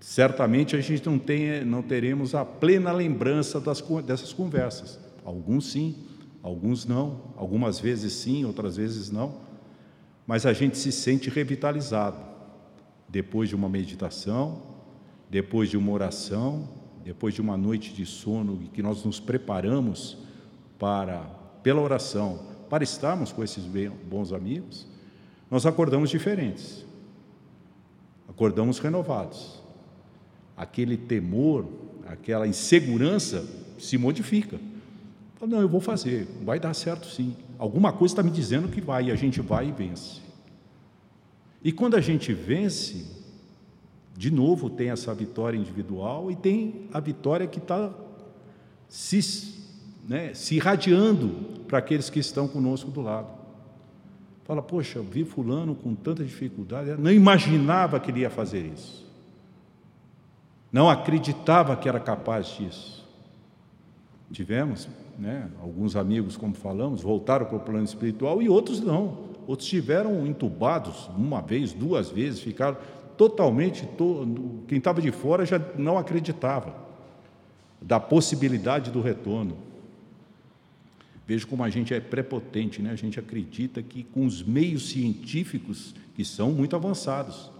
[0.00, 4.98] Certamente a gente não, tem, não teremos a plena lembrança das, dessas conversas.
[5.24, 5.94] Alguns sim,
[6.42, 9.51] alguns não, algumas vezes sim, outras vezes não.
[10.26, 12.18] Mas a gente se sente revitalizado
[13.08, 14.62] depois de uma meditação,
[15.28, 16.68] depois de uma oração,
[17.04, 20.16] depois de uma noite de sono que nós nos preparamos
[20.78, 21.20] para,
[21.62, 23.64] pela oração, para estarmos com esses
[24.08, 24.86] bons amigos,
[25.50, 26.84] nós acordamos diferentes,
[28.28, 29.60] acordamos renovados.
[30.56, 31.66] Aquele temor,
[32.06, 33.46] aquela insegurança
[33.78, 34.58] se modifica.
[35.40, 37.36] Não, eu vou fazer, vai dar certo sim.
[37.62, 40.20] Alguma coisa está me dizendo que vai, e a gente vai e vence.
[41.62, 43.06] E quando a gente vence,
[44.16, 47.94] de novo, tem essa vitória individual e tem a vitória que está
[48.88, 49.54] se,
[50.08, 51.28] né, se irradiando
[51.68, 53.28] para aqueles que estão conosco do lado.
[54.42, 59.08] Fala, poxa, vi Fulano com tanta dificuldade, não imaginava que ele ia fazer isso,
[60.72, 63.08] não acreditava que era capaz disso.
[64.32, 69.30] Tivemos né, alguns amigos, como falamos, voltaram para o plano espiritual e outros não.
[69.46, 72.76] Outros estiveram entubados uma vez, duas vezes, ficaram
[73.16, 73.88] totalmente,
[74.66, 76.74] quem estava de fora já não acreditava
[77.80, 79.56] da possibilidade do retorno.
[81.26, 82.90] Veja como a gente é prepotente, né?
[82.90, 87.51] a gente acredita que com os meios científicos, que são muito avançados,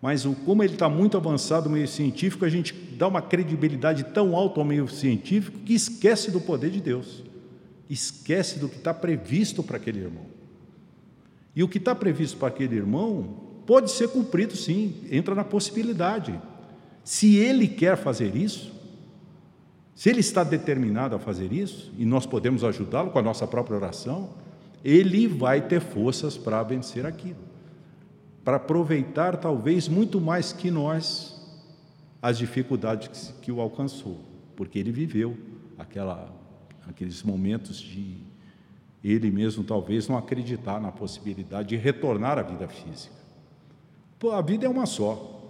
[0.00, 4.36] mas como ele está muito avançado o meio científico, a gente dá uma credibilidade tão
[4.36, 7.24] alta ao meio científico que esquece do poder de Deus,
[7.88, 10.26] esquece do que está previsto para aquele irmão.
[11.54, 16.40] E o que está previsto para aquele irmão Pode ser cumprido, sim, entra na possibilidade.
[17.02, 18.72] Se ele quer fazer isso,
[19.94, 23.76] se ele está determinado a fazer isso, e nós podemos ajudá-lo com a nossa própria
[23.76, 24.30] oração,
[24.84, 27.40] ele vai ter forças para vencer aquilo,
[28.46, 31.34] para aproveitar talvez muito mais que nós
[32.22, 34.20] as dificuldades que o alcançou,
[34.54, 35.36] porque ele viveu
[35.76, 36.32] aquela,
[36.86, 38.18] aqueles momentos de
[39.02, 43.16] ele mesmo talvez não acreditar na possibilidade de retornar à vida física.
[44.16, 45.42] Pô, a vida é uma só,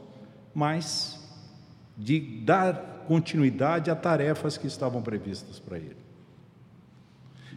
[0.54, 1.22] mas
[1.98, 5.98] de dar continuidade a tarefas que estavam previstas para ele.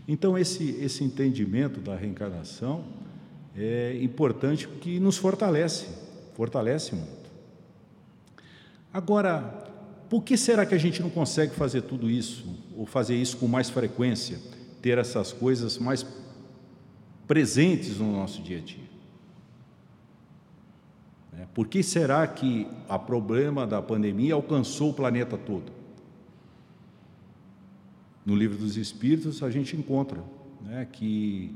[0.06, 2.84] Então, esse, esse entendimento da reencarnação
[3.60, 5.88] é importante porque nos fortalece,
[6.34, 7.30] fortalece muito.
[8.94, 9.42] Agora,
[10.10, 12.46] por que será que a gente não consegue fazer tudo isso,
[12.78, 14.40] ou fazer isso com mais frequência,
[14.82, 16.06] ter essas coisas mais
[17.28, 18.90] presentes no nosso dia a dia?
[21.34, 21.48] Né?
[21.54, 25.72] Por que será que o problema da pandemia alcançou o planeta todo?
[28.26, 30.24] No livro dos Espíritos a gente encontra
[30.62, 31.54] né, que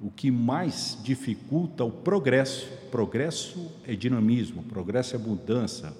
[0.00, 5.96] o que mais dificulta o progresso, progresso é dinamismo, progresso é mudança,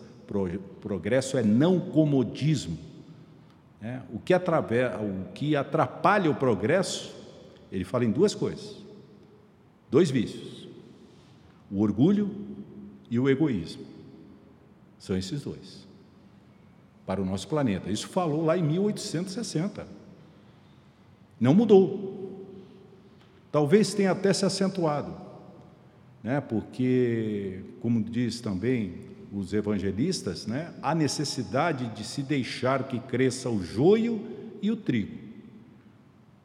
[0.80, 2.78] progresso é não comodismo.
[3.80, 4.02] Né?
[4.12, 7.14] O, que o que atrapalha o progresso,
[7.72, 8.76] ele fala em duas coisas:
[9.90, 10.68] dois vícios,
[11.70, 12.30] o orgulho
[13.10, 13.86] e o egoísmo.
[14.98, 15.86] São esses dois
[17.06, 17.90] para o nosso planeta.
[17.90, 19.86] Isso falou lá em 1860.
[21.40, 22.17] Não mudou.
[23.50, 25.14] Talvez tenha até se acentuado,
[26.22, 26.40] né?
[26.40, 28.94] porque, como diz também
[29.32, 30.72] os evangelistas, né?
[30.82, 34.20] há necessidade de se deixar que cresça o joio
[34.60, 35.16] e o trigo.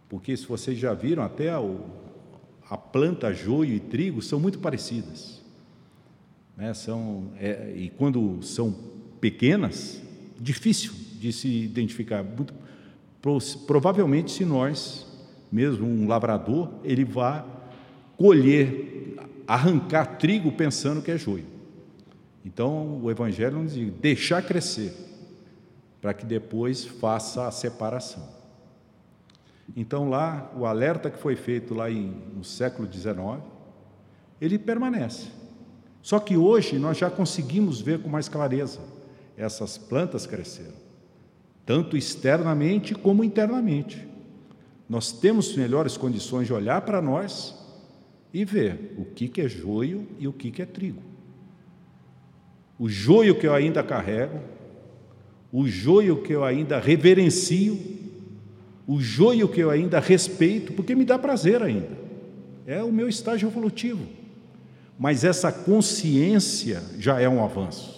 [0.07, 5.41] Porque, se vocês já viram, até a planta joio e trigo são muito parecidas.
[6.55, 6.73] Né?
[6.73, 8.73] São, é, e quando são
[9.19, 10.01] pequenas,
[10.39, 12.23] difícil de se identificar.
[12.23, 12.53] Muito,
[13.65, 15.07] provavelmente, se nós,
[15.53, 17.45] mesmo um lavrador, ele vá
[18.17, 19.15] colher,
[19.47, 21.45] arrancar trigo pensando que é joio.
[22.43, 24.91] Então, o Evangelho nos diz: deixar crescer,
[26.01, 28.27] para que depois faça a separação.
[29.75, 33.43] Então, lá, o alerta que foi feito lá em, no século XIX,
[34.41, 35.27] ele permanece.
[36.01, 38.79] Só que hoje nós já conseguimos ver com mais clareza
[39.37, 40.73] essas plantas cresceram,
[41.63, 44.12] tanto externamente como internamente.
[44.87, 47.55] Nós temos melhores condições de olhar para nós
[48.33, 51.01] e ver o que, é joio e o que, é trigo.
[52.77, 54.39] O joio que eu ainda carrego,
[55.51, 57.79] o joio que eu ainda reverencio,
[58.87, 61.97] o joio que eu ainda respeito, porque me dá prazer ainda.
[62.65, 64.05] É o meu estágio evolutivo.
[64.97, 67.92] Mas essa consciência já é um avanço.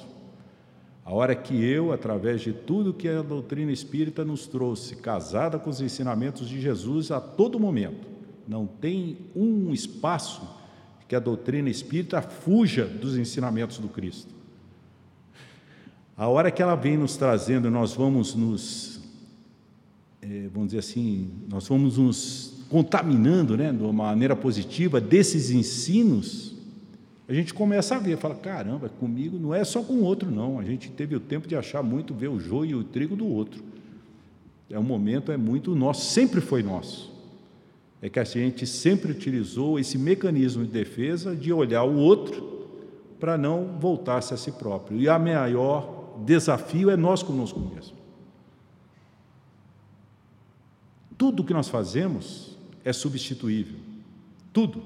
[1.05, 5.69] A hora que eu, através de tudo que a doutrina espírita nos trouxe, casada com
[5.69, 8.07] os ensinamentos de Jesus a todo momento,
[8.47, 10.41] não tem um espaço
[11.07, 14.33] que a doutrina espírita fuja dos ensinamentos do Cristo.
[16.17, 18.99] A hora que ela vem nos trazendo, nós vamos nos,
[20.23, 26.54] é, vamos dizer assim, nós vamos nos contaminando, né, de uma maneira positiva desses ensinos,
[27.27, 30.59] a gente começa a ver, fala, caramba, comigo não é só com o outro, não.
[30.59, 33.27] A gente teve o tempo de achar muito, ver o joio e o trigo do
[33.27, 33.63] outro.
[34.69, 37.11] É um momento, é muito nosso, sempre foi nosso.
[37.99, 42.67] É que a gente sempre utilizou esse mecanismo de defesa de olhar o outro
[43.19, 44.99] para não voltar-se a si próprio.
[44.99, 47.95] E a maior desafio é nós conosco mesmo.
[51.17, 53.79] Tudo que nós fazemos é substituível.
[54.53, 54.83] Tudo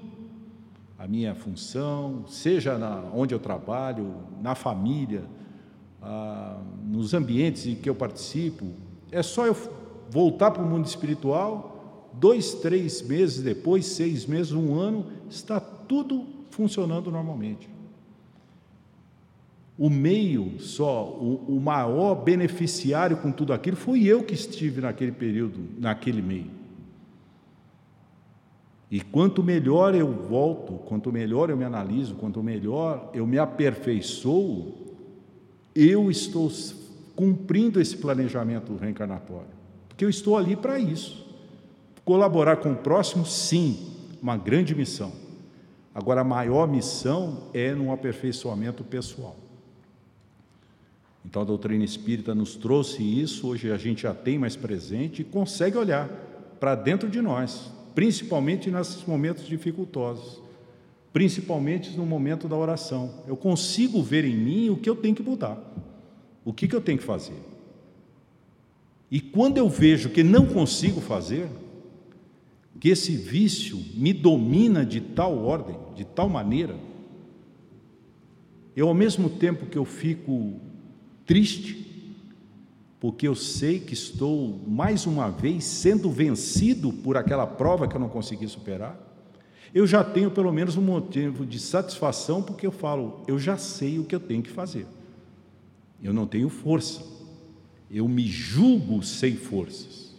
[1.00, 5.24] a minha função, seja na, onde eu trabalho, na família,
[6.02, 8.66] ah, nos ambientes em que eu participo.
[9.10, 9.56] É só eu
[10.10, 16.26] voltar para o mundo espiritual, dois, três meses depois, seis meses, um ano, está tudo
[16.52, 17.70] funcionando normalmente.
[19.78, 25.14] O meio só, o, o maior beneficiário com tudo aquilo fui eu que estive naquele
[25.14, 26.59] período, naquele meio.
[28.92, 34.76] E quanto melhor eu volto, quanto melhor eu me analiso, quanto melhor eu me aperfeiçoo,
[35.76, 36.52] eu estou
[37.16, 39.60] cumprindo esse planejamento reencarnatório.
[39.88, 41.28] Porque eu estou ali para isso.
[42.04, 43.78] Colaborar com o próximo, sim,
[44.22, 45.12] uma grande missão.
[45.94, 49.36] Agora, a maior missão é no aperfeiçoamento pessoal.
[51.26, 55.26] Então, a doutrina espírita nos trouxe isso, hoje a gente já tem mais presente e
[55.26, 56.10] consegue olhar
[56.60, 60.42] para dentro de nós, principalmente nesses momentos dificultosos,
[61.12, 63.24] principalmente no momento da oração.
[63.28, 65.58] Eu consigo ver em mim o que eu tenho que mudar,
[66.46, 67.36] o que, que eu tenho que fazer.
[69.12, 71.50] E quando eu vejo que não consigo fazer,
[72.80, 76.78] que esse vício me domina de tal ordem, de tal maneira,
[78.76, 80.54] eu ao mesmo tempo que eu fico
[81.26, 81.89] triste,
[83.00, 88.00] porque eu sei que estou mais uma vez sendo vencido por aquela prova que eu
[88.00, 89.00] não consegui superar.
[89.74, 94.00] Eu já tenho pelo menos um motivo de satisfação, porque eu falo, eu já sei
[94.00, 94.86] o que eu tenho que fazer.
[96.02, 97.02] Eu não tenho força.
[97.90, 100.10] Eu me julgo sem forças.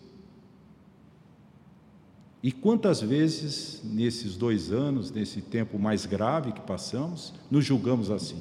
[2.42, 8.40] E quantas vezes, nesses dois anos, nesse tempo mais grave que passamos, nos julgamos assim?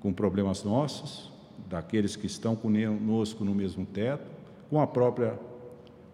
[0.00, 1.30] Com problemas nossos,
[1.68, 4.26] daqueles que estão conosco no mesmo teto,
[4.70, 5.38] com a própria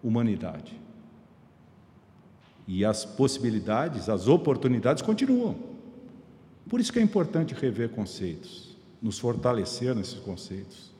[0.03, 0.79] humanidade.
[2.67, 5.55] E as possibilidades, as oportunidades continuam.
[6.69, 10.91] Por isso que é importante rever conceitos, nos fortalecer nesses conceitos,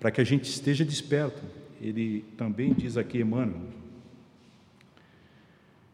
[0.00, 1.42] para que a gente esteja desperto.
[1.80, 3.62] Ele também diz aqui, Emmanuel,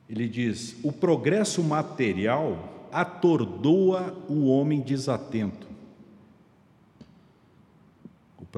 [0.08, 5.67] ele diz: o progresso material atordoa o homem desatento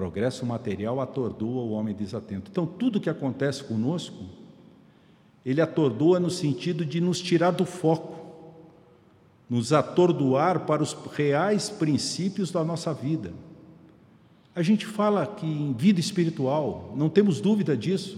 [0.00, 2.50] progresso material atordoa o homem desatento.
[2.50, 4.24] Então, tudo que acontece conosco,
[5.44, 8.18] ele atordoa no sentido de nos tirar do foco,
[9.48, 13.30] nos atordoar para os reais princípios da nossa vida.
[14.54, 18.16] A gente fala que em vida espiritual, não temos dúvida disso,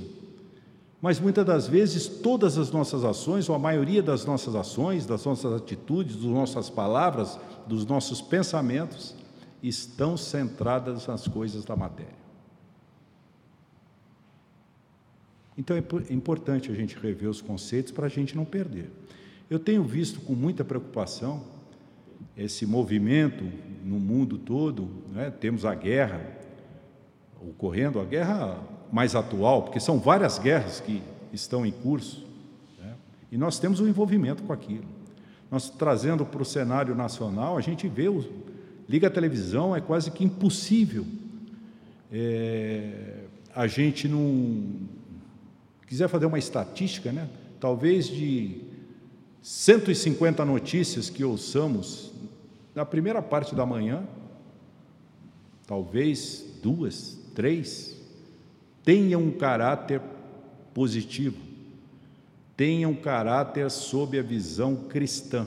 [1.00, 5.24] mas muitas das vezes todas as nossas ações, ou a maioria das nossas ações, das
[5.24, 9.16] nossas atitudes, das nossas palavras, dos nossos pensamentos,
[9.62, 12.22] estão centradas nas coisas da matéria.
[15.56, 18.90] Então é importante a gente rever os conceitos para a gente não perder.
[19.50, 21.44] Eu tenho visto com muita preocupação
[22.36, 23.44] esse movimento
[23.84, 25.30] no mundo todo, né?
[25.30, 26.20] temos a guerra
[27.40, 28.58] ocorrendo, a guerra
[28.90, 31.02] mais atual, porque são várias guerras que
[31.32, 32.26] estão em curso,
[32.78, 32.94] né?
[33.30, 34.86] e nós temos um envolvimento com aquilo.
[35.50, 38.24] Nós trazendo para o cenário nacional, a gente vê, o,
[38.88, 41.06] liga a televisão, é quase que impossível
[42.12, 43.24] é,
[43.54, 44.64] a gente não
[45.86, 47.28] quiser fazer uma estatística, né?
[47.58, 48.60] Talvez de
[49.42, 52.12] 150 notícias que ouçamos
[52.74, 54.04] na primeira parte da manhã,
[55.66, 57.96] talvez duas, três,
[58.84, 60.00] tenham um caráter
[60.74, 61.38] positivo,
[62.56, 65.46] tenham um caráter sob a visão cristã.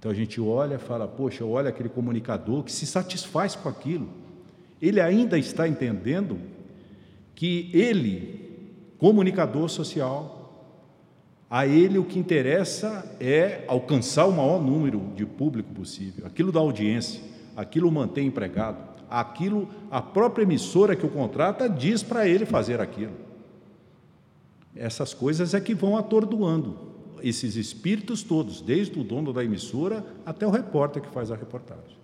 [0.00, 4.08] Então a gente olha e fala, poxa, olha aquele comunicador que se satisfaz com aquilo.
[4.80, 6.38] Ele ainda está entendendo
[7.34, 10.40] que ele, comunicador social,
[11.50, 16.60] a ele o que interessa é alcançar o maior número de público possível, aquilo da
[16.60, 17.20] audiência,
[17.54, 18.78] aquilo mantém empregado,
[19.10, 23.12] aquilo a própria emissora que o contrata diz para ele fazer aquilo.
[24.74, 26.89] Essas coisas é que vão atordoando
[27.22, 31.98] esses espíritos todos, desde o dono da emissora até o repórter que faz a reportagem.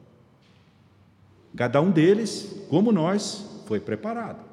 [1.57, 4.45] Cada um deles, como nós, foi preparado.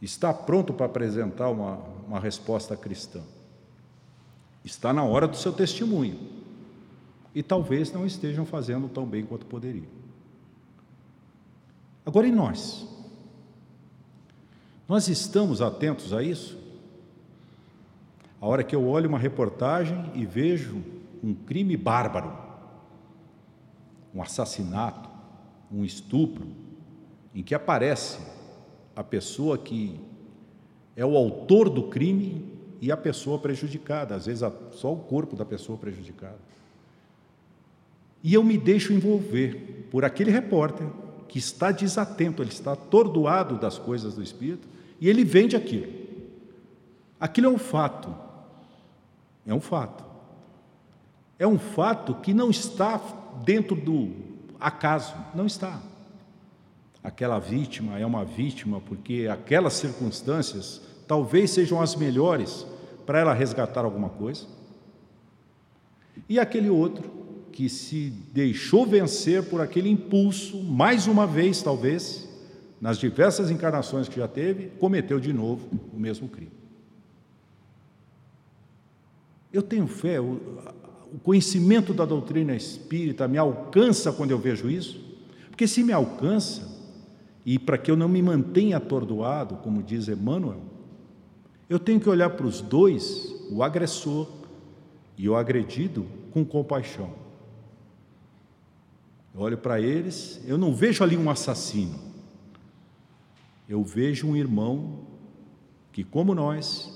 [0.00, 1.76] Está pronto para apresentar uma,
[2.06, 3.20] uma resposta cristã.
[4.64, 6.18] Está na hora do seu testemunho.
[7.34, 9.86] E talvez não estejam fazendo tão bem quanto poderiam.
[12.04, 12.86] Agora, e nós?
[14.88, 16.61] Nós estamos atentos a isso?
[18.42, 20.82] A hora que eu olho uma reportagem e vejo
[21.22, 22.36] um crime bárbaro,
[24.12, 25.08] um assassinato,
[25.70, 26.48] um estupro,
[27.32, 28.18] em que aparece
[28.96, 30.00] a pessoa que
[30.96, 32.44] é o autor do crime
[32.80, 36.40] e a pessoa prejudicada, às vezes só o corpo da pessoa prejudicada.
[38.24, 40.88] E eu me deixo envolver por aquele repórter
[41.28, 44.66] que está desatento, ele está atordoado das coisas do Espírito
[45.00, 45.92] e ele vende aquilo.
[47.20, 48.12] Aquilo é um fato,
[49.46, 50.04] é um fato.
[51.38, 53.00] É um fato que não está
[53.44, 54.12] dentro do
[54.60, 55.80] acaso, não está.
[57.02, 62.64] Aquela vítima é uma vítima porque aquelas circunstâncias talvez sejam as melhores
[63.04, 64.46] para ela resgatar alguma coisa.
[66.28, 67.10] E aquele outro
[67.50, 72.28] que se deixou vencer por aquele impulso, mais uma vez talvez,
[72.80, 76.61] nas diversas encarnações que já teve, cometeu de novo o mesmo crime.
[79.52, 80.40] Eu tenho fé, o,
[81.12, 85.00] o conhecimento da doutrina espírita me alcança quando eu vejo isso,
[85.50, 86.72] porque se me alcança,
[87.44, 90.60] e para que eu não me mantenha atordoado, como diz Emmanuel,
[91.68, 94.28] eu tenho que olhar para os dois, o agressor
[95.18, 97.10] e o agredido, com compaixão.
[99.34, 101.98] Eu olho para eles, eu não vejo ali um assassino,
[103.68, 105.00] eu vejo um irmão
[105.90, 106.91] que, como nós,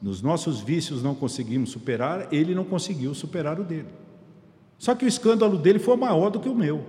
[0.00, 3.88] nos nossos vícios não conseguimos superar, ele não conseguiu superar o dele.
[4.78, 6.84] Só que o escândalo dele foi maior do que o meu,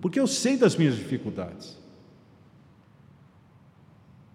[0.00, 1.76] porque eu sei das minhas dificuldades.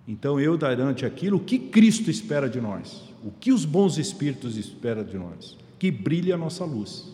[0.07, 4.57] Então eu darante aquilo o que Cristo espera de nós, o que os bons espíritos
[4.57, 7.13] esperam de nós, que brilhe a nossa luz.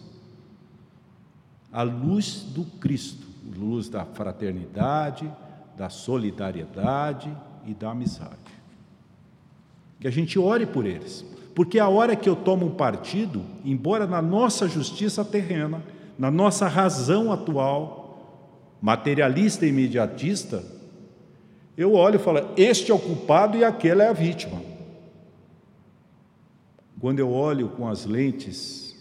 [1.71, 3.25] A luz do Cristo,
[3.57, 5.31] luz da fraternidade,
[5.75, 8.42] da solidariedade e da amizade
[10.03, 11.25] que a gente ore por eles.
[11.55, 15.81] Porque a hora que eu tomo um partido, embora na nossa justiça terrena,
[16.19, 20.61] na nossa razão atual, materialista e imediatista,
[21.77, 24.61] eu olho e falo: este é o culpado e aquela é a vítima.
[26.99, 28.93] Quando eu olho com as lentes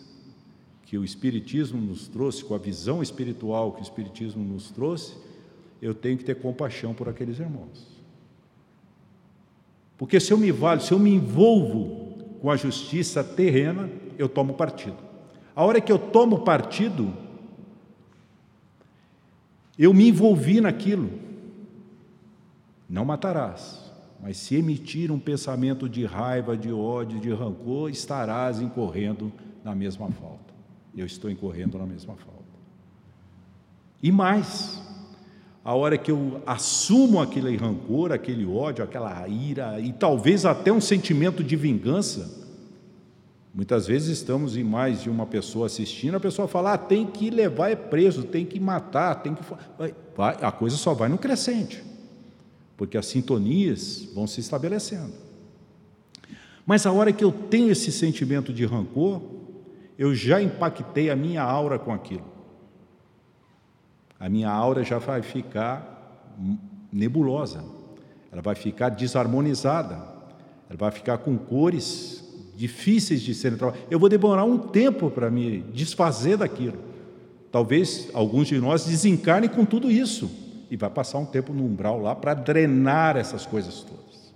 [0.84, 5.16] que o Espiritismo nos trouxe, com a visão espiritual que o Espiritismo nos trouxe,
[5.80, 7.91] eu tenho que ter compaixão por aqueles irmãos.
[10.02, 13.88] Porque se eu me valho, se eu me envolvo com a justiça terrena,
[14.18, 14.96] eu tomo partido.
[15.54, 17.14] A hora que eu tomo partido,
[19.78, 21.08] Eu me envolvi naquilo.
[22.88, 29.32] Não matarás, mas se emitir um pensamento de raiva, de ódio, de rancor, estarás incorrendo
[29.62, 30.52] na mesma falta.
[30.96, 32.42] Eu estou incorrendo na mesma falta.
[34.02, 34.82] E mais,
[35.64, 40.80] a hora que eu assumo aquele rancor, aquele ódio, aquela ira e talvez até um
[40.80, 42.42] sentimento de vingança,
[43.54, 47.28] Muitas vezes estamos em mais de uma pessoa assistindo, a pessoa fala, ah, tem que
[47.28, 49.42] levar é preso, tem que matar, tem que.
[50.16, 51.84] Vai, a coisa só vai no crescente
[52.82, 55.12] porque as sintonias vão se estabelecendo.
[56.66, 59.22] Mas a hora que eu tenho esse sentimento de rancor,
[59.96, 62.24] eu já impactei a minha aura com aquilo.
[64.22, 66.32] A minha aura já vai ficar
[66.92, 67.64] nebulosa,
[68.30, 69.94] ela vai ficar desarmonizada,
[70.70, 72.22] ela vai ficar com cores
[72.54, 73.88] difíceis de serem trabalhadas.
[73.90, 76.78] Eu vou demorar um tempo para me desfazer daquilo.
[77.50, 80.30] Talvez alguns de nós desencarnem com tudo isso
[80.70, 84.32] e vai passar um tempo no umbral lá para drenar essas coisas todas.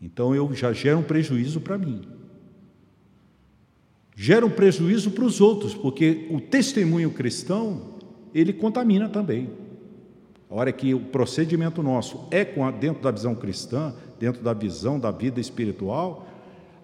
[0.00, 2.08] Então eu já gero um prejuízo para mim.
[4.16, 7.97] Gera um prejuízo para os outros, porque o testemunho cristão,
[8.34, 9.50] ele contamina também.
[10.50, 15.10] A hora que o procedimento nosso é dentro da visão cristã, dentro da visão da
[15.10, 16.26] vida espiritual,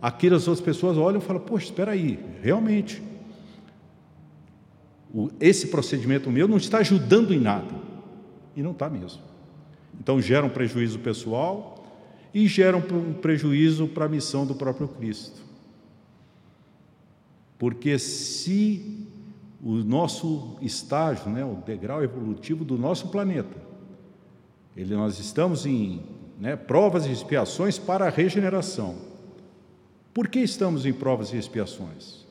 [0.01, 3.03] aquelas outras pessoas olham e falam: Poxa, espera aí, realmente,
[5.41, 7.75] esse procedimento meu não está ajudando em nada.
[8.57, 9.23] E não está mesmo.
[9.99, 11.87] Então gera um prejuízo pessoal
[12.33, 15.43] e gera um prejuízo para a missão do próprio Cristo.
[17.59, 19.04] Porque se
[19.65, 23.57] o nosso estágio, né, o degrau evolutivo do nosso planeta,
[24.77, 26.03] ele, nós estamos em
[26.39, 28.97] né, provas e expiações para a regeneração.
[30.13, 32.25] Por que estamos em provas e expiações?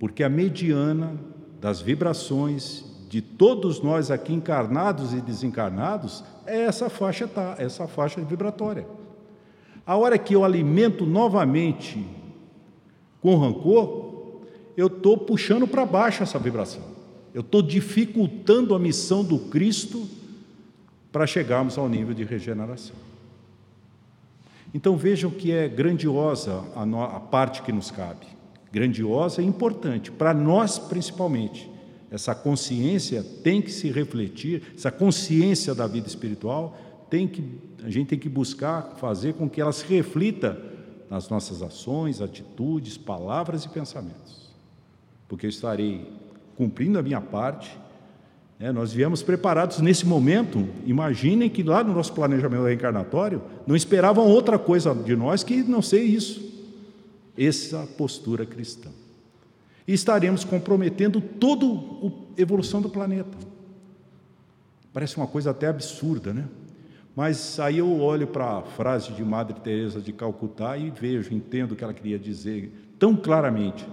[0.00, 1.14] porque a mediana
[1.60, 8.18] das vibrações de todos nós aqui encarnados e desencarnados é essa faixa tá, essa faixa
[8.22, 8.86] vibratória.
[9.86, 12.06] A hora que eu alimento novamente
[13.20, 13.99] com rancor,
[14.80, 16.82] eu estou puxando para baixo essa vibração.
[17.32, 20.08] Eu estou dificultando a missão do Cristo
[21.12, 22.96] para chegarmos ao nível de regeneração.
[24.72, 28.40] Então vejam que é grandiosa a, no, a parte que nos cabe
[28.72, 31.68] grandiosa e importante, para nós principalmente.
[32.10, 36.76] Essa consciência tem que se refletir, essa consciência da vida espiritual
[37.08, 37.42] tem que
[37.82, 40.60] a gente tem que buscar fazer com que ela se reflita
[41.08, 44.49] nas nossas ações, atitudes, palavras e pensamentos.
[45.30, 46.12] Porque eu estarei
[46.56, 47.78] cumprindo a minha parte.
[48.58, 48.72] Né?
[48.72, 50.68] Nós viemos preparados nesse momento.
[50.84, 55.80] Imaginem que lá no nosso planejamento reencarnatório não esperavam outra coisa de nós que não
[55.80, 56.50] ser isso
[57.38, 58.90] essa postura cristã.
[59.86, 63.38] E estaremos comprometendo toda a evolução do planeta.
[64.92, 66.46] Parece uma coisa até absurda, né?
[67.14, 71.72] Mas aí eu olho para a frase de Madre Teresa de Calcutá e vejo, entendo
[71.72, 73.86] o que ela queria dizer tão claramente.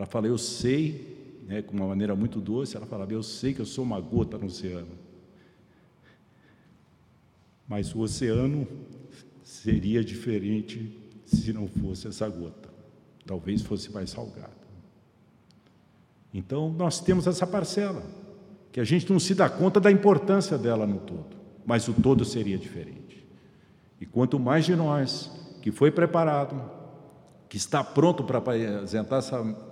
[0.00, 3.60] Ela fala: "Eu sei", né, com uma maneira muito doce, ela falava: "Eu sei que
[3.60, 4.98] eu sou uma gota no oceano".
[7.68, 8.66] Mas o oceano
[9.44, 12.70] seria diferente se não fosse essa gota.
[13.26, 14.56] Talvez fosse mais salgada.
[16.32, 18.02] Então, nós temos essa parcela,
[18.72, 21.36] que a gente não se dá conta da importância dela no todo,
[21.66, 23.28] mas o todo seria diferente.
[24.00, 25.30] E quanto mais de nós
[25.60, 26.58] que foi preparado,
[27.50, 29.69] que está pronto para apresentar essa,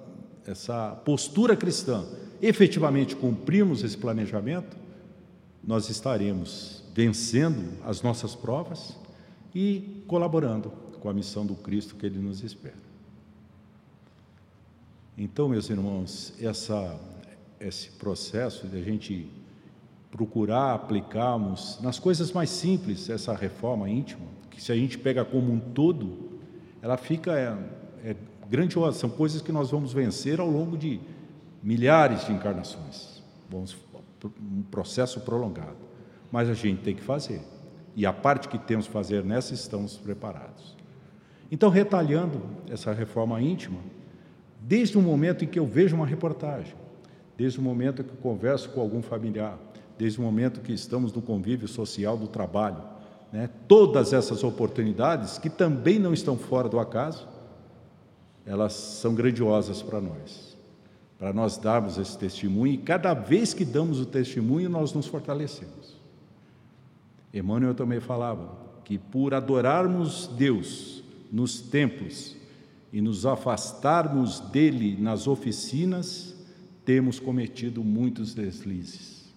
[0.48, 2.06] essa postura cristã,
[2.40, 4.74] efetivamente cumprirmos esse planejamento,
[5.62, 8.96] nós estaremos vencendo as nossas provas
[9.54, 10.70] e colaborando
[11.00, 12.88] com a missão do Cristo que Ele nos espera.
[15.18, 16.98] Então, meus irmãos, essa,
[17.60, 19.30] esse processo de a gente
[20.10, 25.52] procurar aplicarmos nas coisas mais simples essa reforma íntima, que se a gente pega como
[25.52, 26.40] um todo,
[26.80, 27.58] ela fica
[28.48, 28.98] é, é grandiosa.
[28.98, 31.00] São coisas que nós vamos vencer ao longo de
[31.62, 33.22] milhares de encarnações.
[33.50, 33.76] Vamos
[34.24, 35.76] um processo prolongado,
[36.32, 37.40] mas a gente tem que fazer.
[37.94, 40.76] E a parte que temos que fazer nessa estamos preparados.
[41.50, 43.78] Então, retalhando essa reforma íntima,
[44.60, 46.74] desde o momento em que eu vejo uma reportagem,
[47.36, 49.58] desde o momento que eu converso com algum familiar,
[49.96, 52.82] desde o momento que estamos no convívio social do trabalho,
[53.32, 57.26] né, todas essas oportunidades, que também não estão fora do acaso,
[58.48, 60.56] elas são grandiosas para nós,
[61.18, 65.98] para nós darmos esse testemunho, e cada vez que damos o testemunho, nós nos fortalecemos.
[67.32, 72.36] Emmanuel também falava que por adorarmos Deus, nos templos
[72.90, 76.34] e nos afastarmos dele nas oficinas,
[76.86, 79.28] temos cometido muitos deslizes.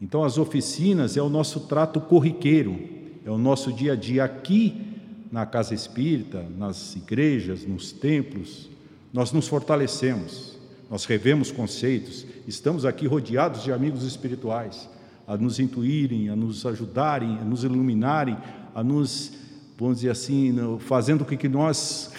[0.00, 2.80] Então, as oficinas é o nosso trato corriqueiro,
[3.26, 4.93] é o nosso dia a dia aqui
[5.34, 8.70] na casa espírita, nas igrejas, nos templos,
[9.12, 10.56] nós nos fortalecemos,
[10.88, 14.88] nós revemos conceitos, estamos aqui rodeados de amigos espirituais
[15.26, 18.38] a nos intuírem, a nos ajudarem, a nos iluminarem,
[18.72, 19.32] a nos,
[19.76, 22.12] vamos dizer assim, fazendo com que nós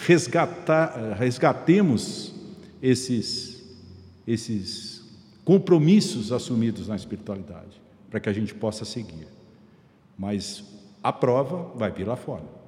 [1.16, 2.34] resgatemos
[2.82, 3.64] esses,
[4.26, 5.02] esses
[5.42, 9.26] compromissos assumidos na espiritualidade, para que a gente possa seguir.
[10.18, 10.62] Mas
[11.02, 12.65] a prova vai vir lá fora.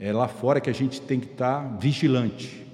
[0.00, 2.64] É lá fora que a gente tem que estar vigilante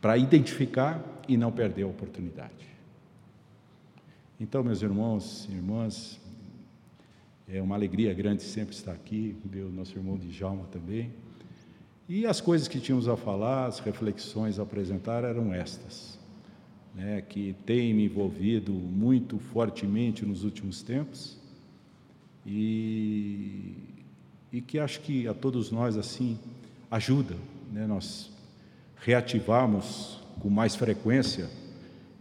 [0.00, 2.68] para identificar e não perder a oportunidade.
[4.38, 6.18] Então, meus irmãos e irmãs,
[7.46, 11.12] é uma alegria grande sempre estar aqui, ver o nosso irmão Djalma também.
[12.08, 16.18] E as coisas que tínhamos a falar, as reflexões a apresentar eram estas,
[16.94, 21.38] né, que têm me envolvido muito fortemente nos últimos tempos
[22.44, 23.74] e,
[24.52, 26.38] e que acho que a todos nós assim
[26.90, 27.36] ajuda,
[27.72, 28.30] né, nós
[28.96, 31.48] reativarmos com mais frequência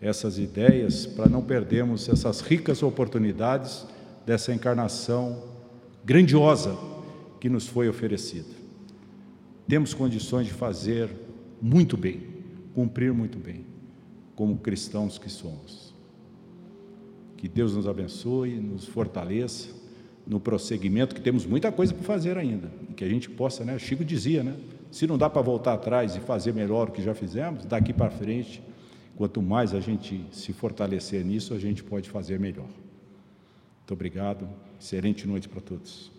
[0.02, 3.86] essas ideias para não perdermos essas ricas oportunidades
[4.26, 5.44] dessa encarnação
[6.06, 6.78] grandiosa
[7.40, 8.60] que nos foi oferecida.
[9.68, 11.10] Temos condições de fazer
[11.62, 12.22] muito bem,
[12.74, 13.66] cumprir muito bem,
[14.36, 15.94] como cristãos que somos.
[17.36, 19.79] Que Deus nos abençoe, nos fortaleça
[20.30, 23.78] no prosseguimento, que temos muita coisa para fazer ainda, que a gente possa, né?
[23.78, 24.56] Chico dizia, né?
[24.92, 28.10] Se não dá para voltar atrás e fazer melhor o que já fizemos, daqui para
[28.10, 28.62] frente
[29.20, 32.64] Quanto mais a gente se fortalecer nisso, a gente pode fazer melhor.
[32.64, 34.48] Muito obrigado.
[34.80, 36.10] Excelente noite para todos.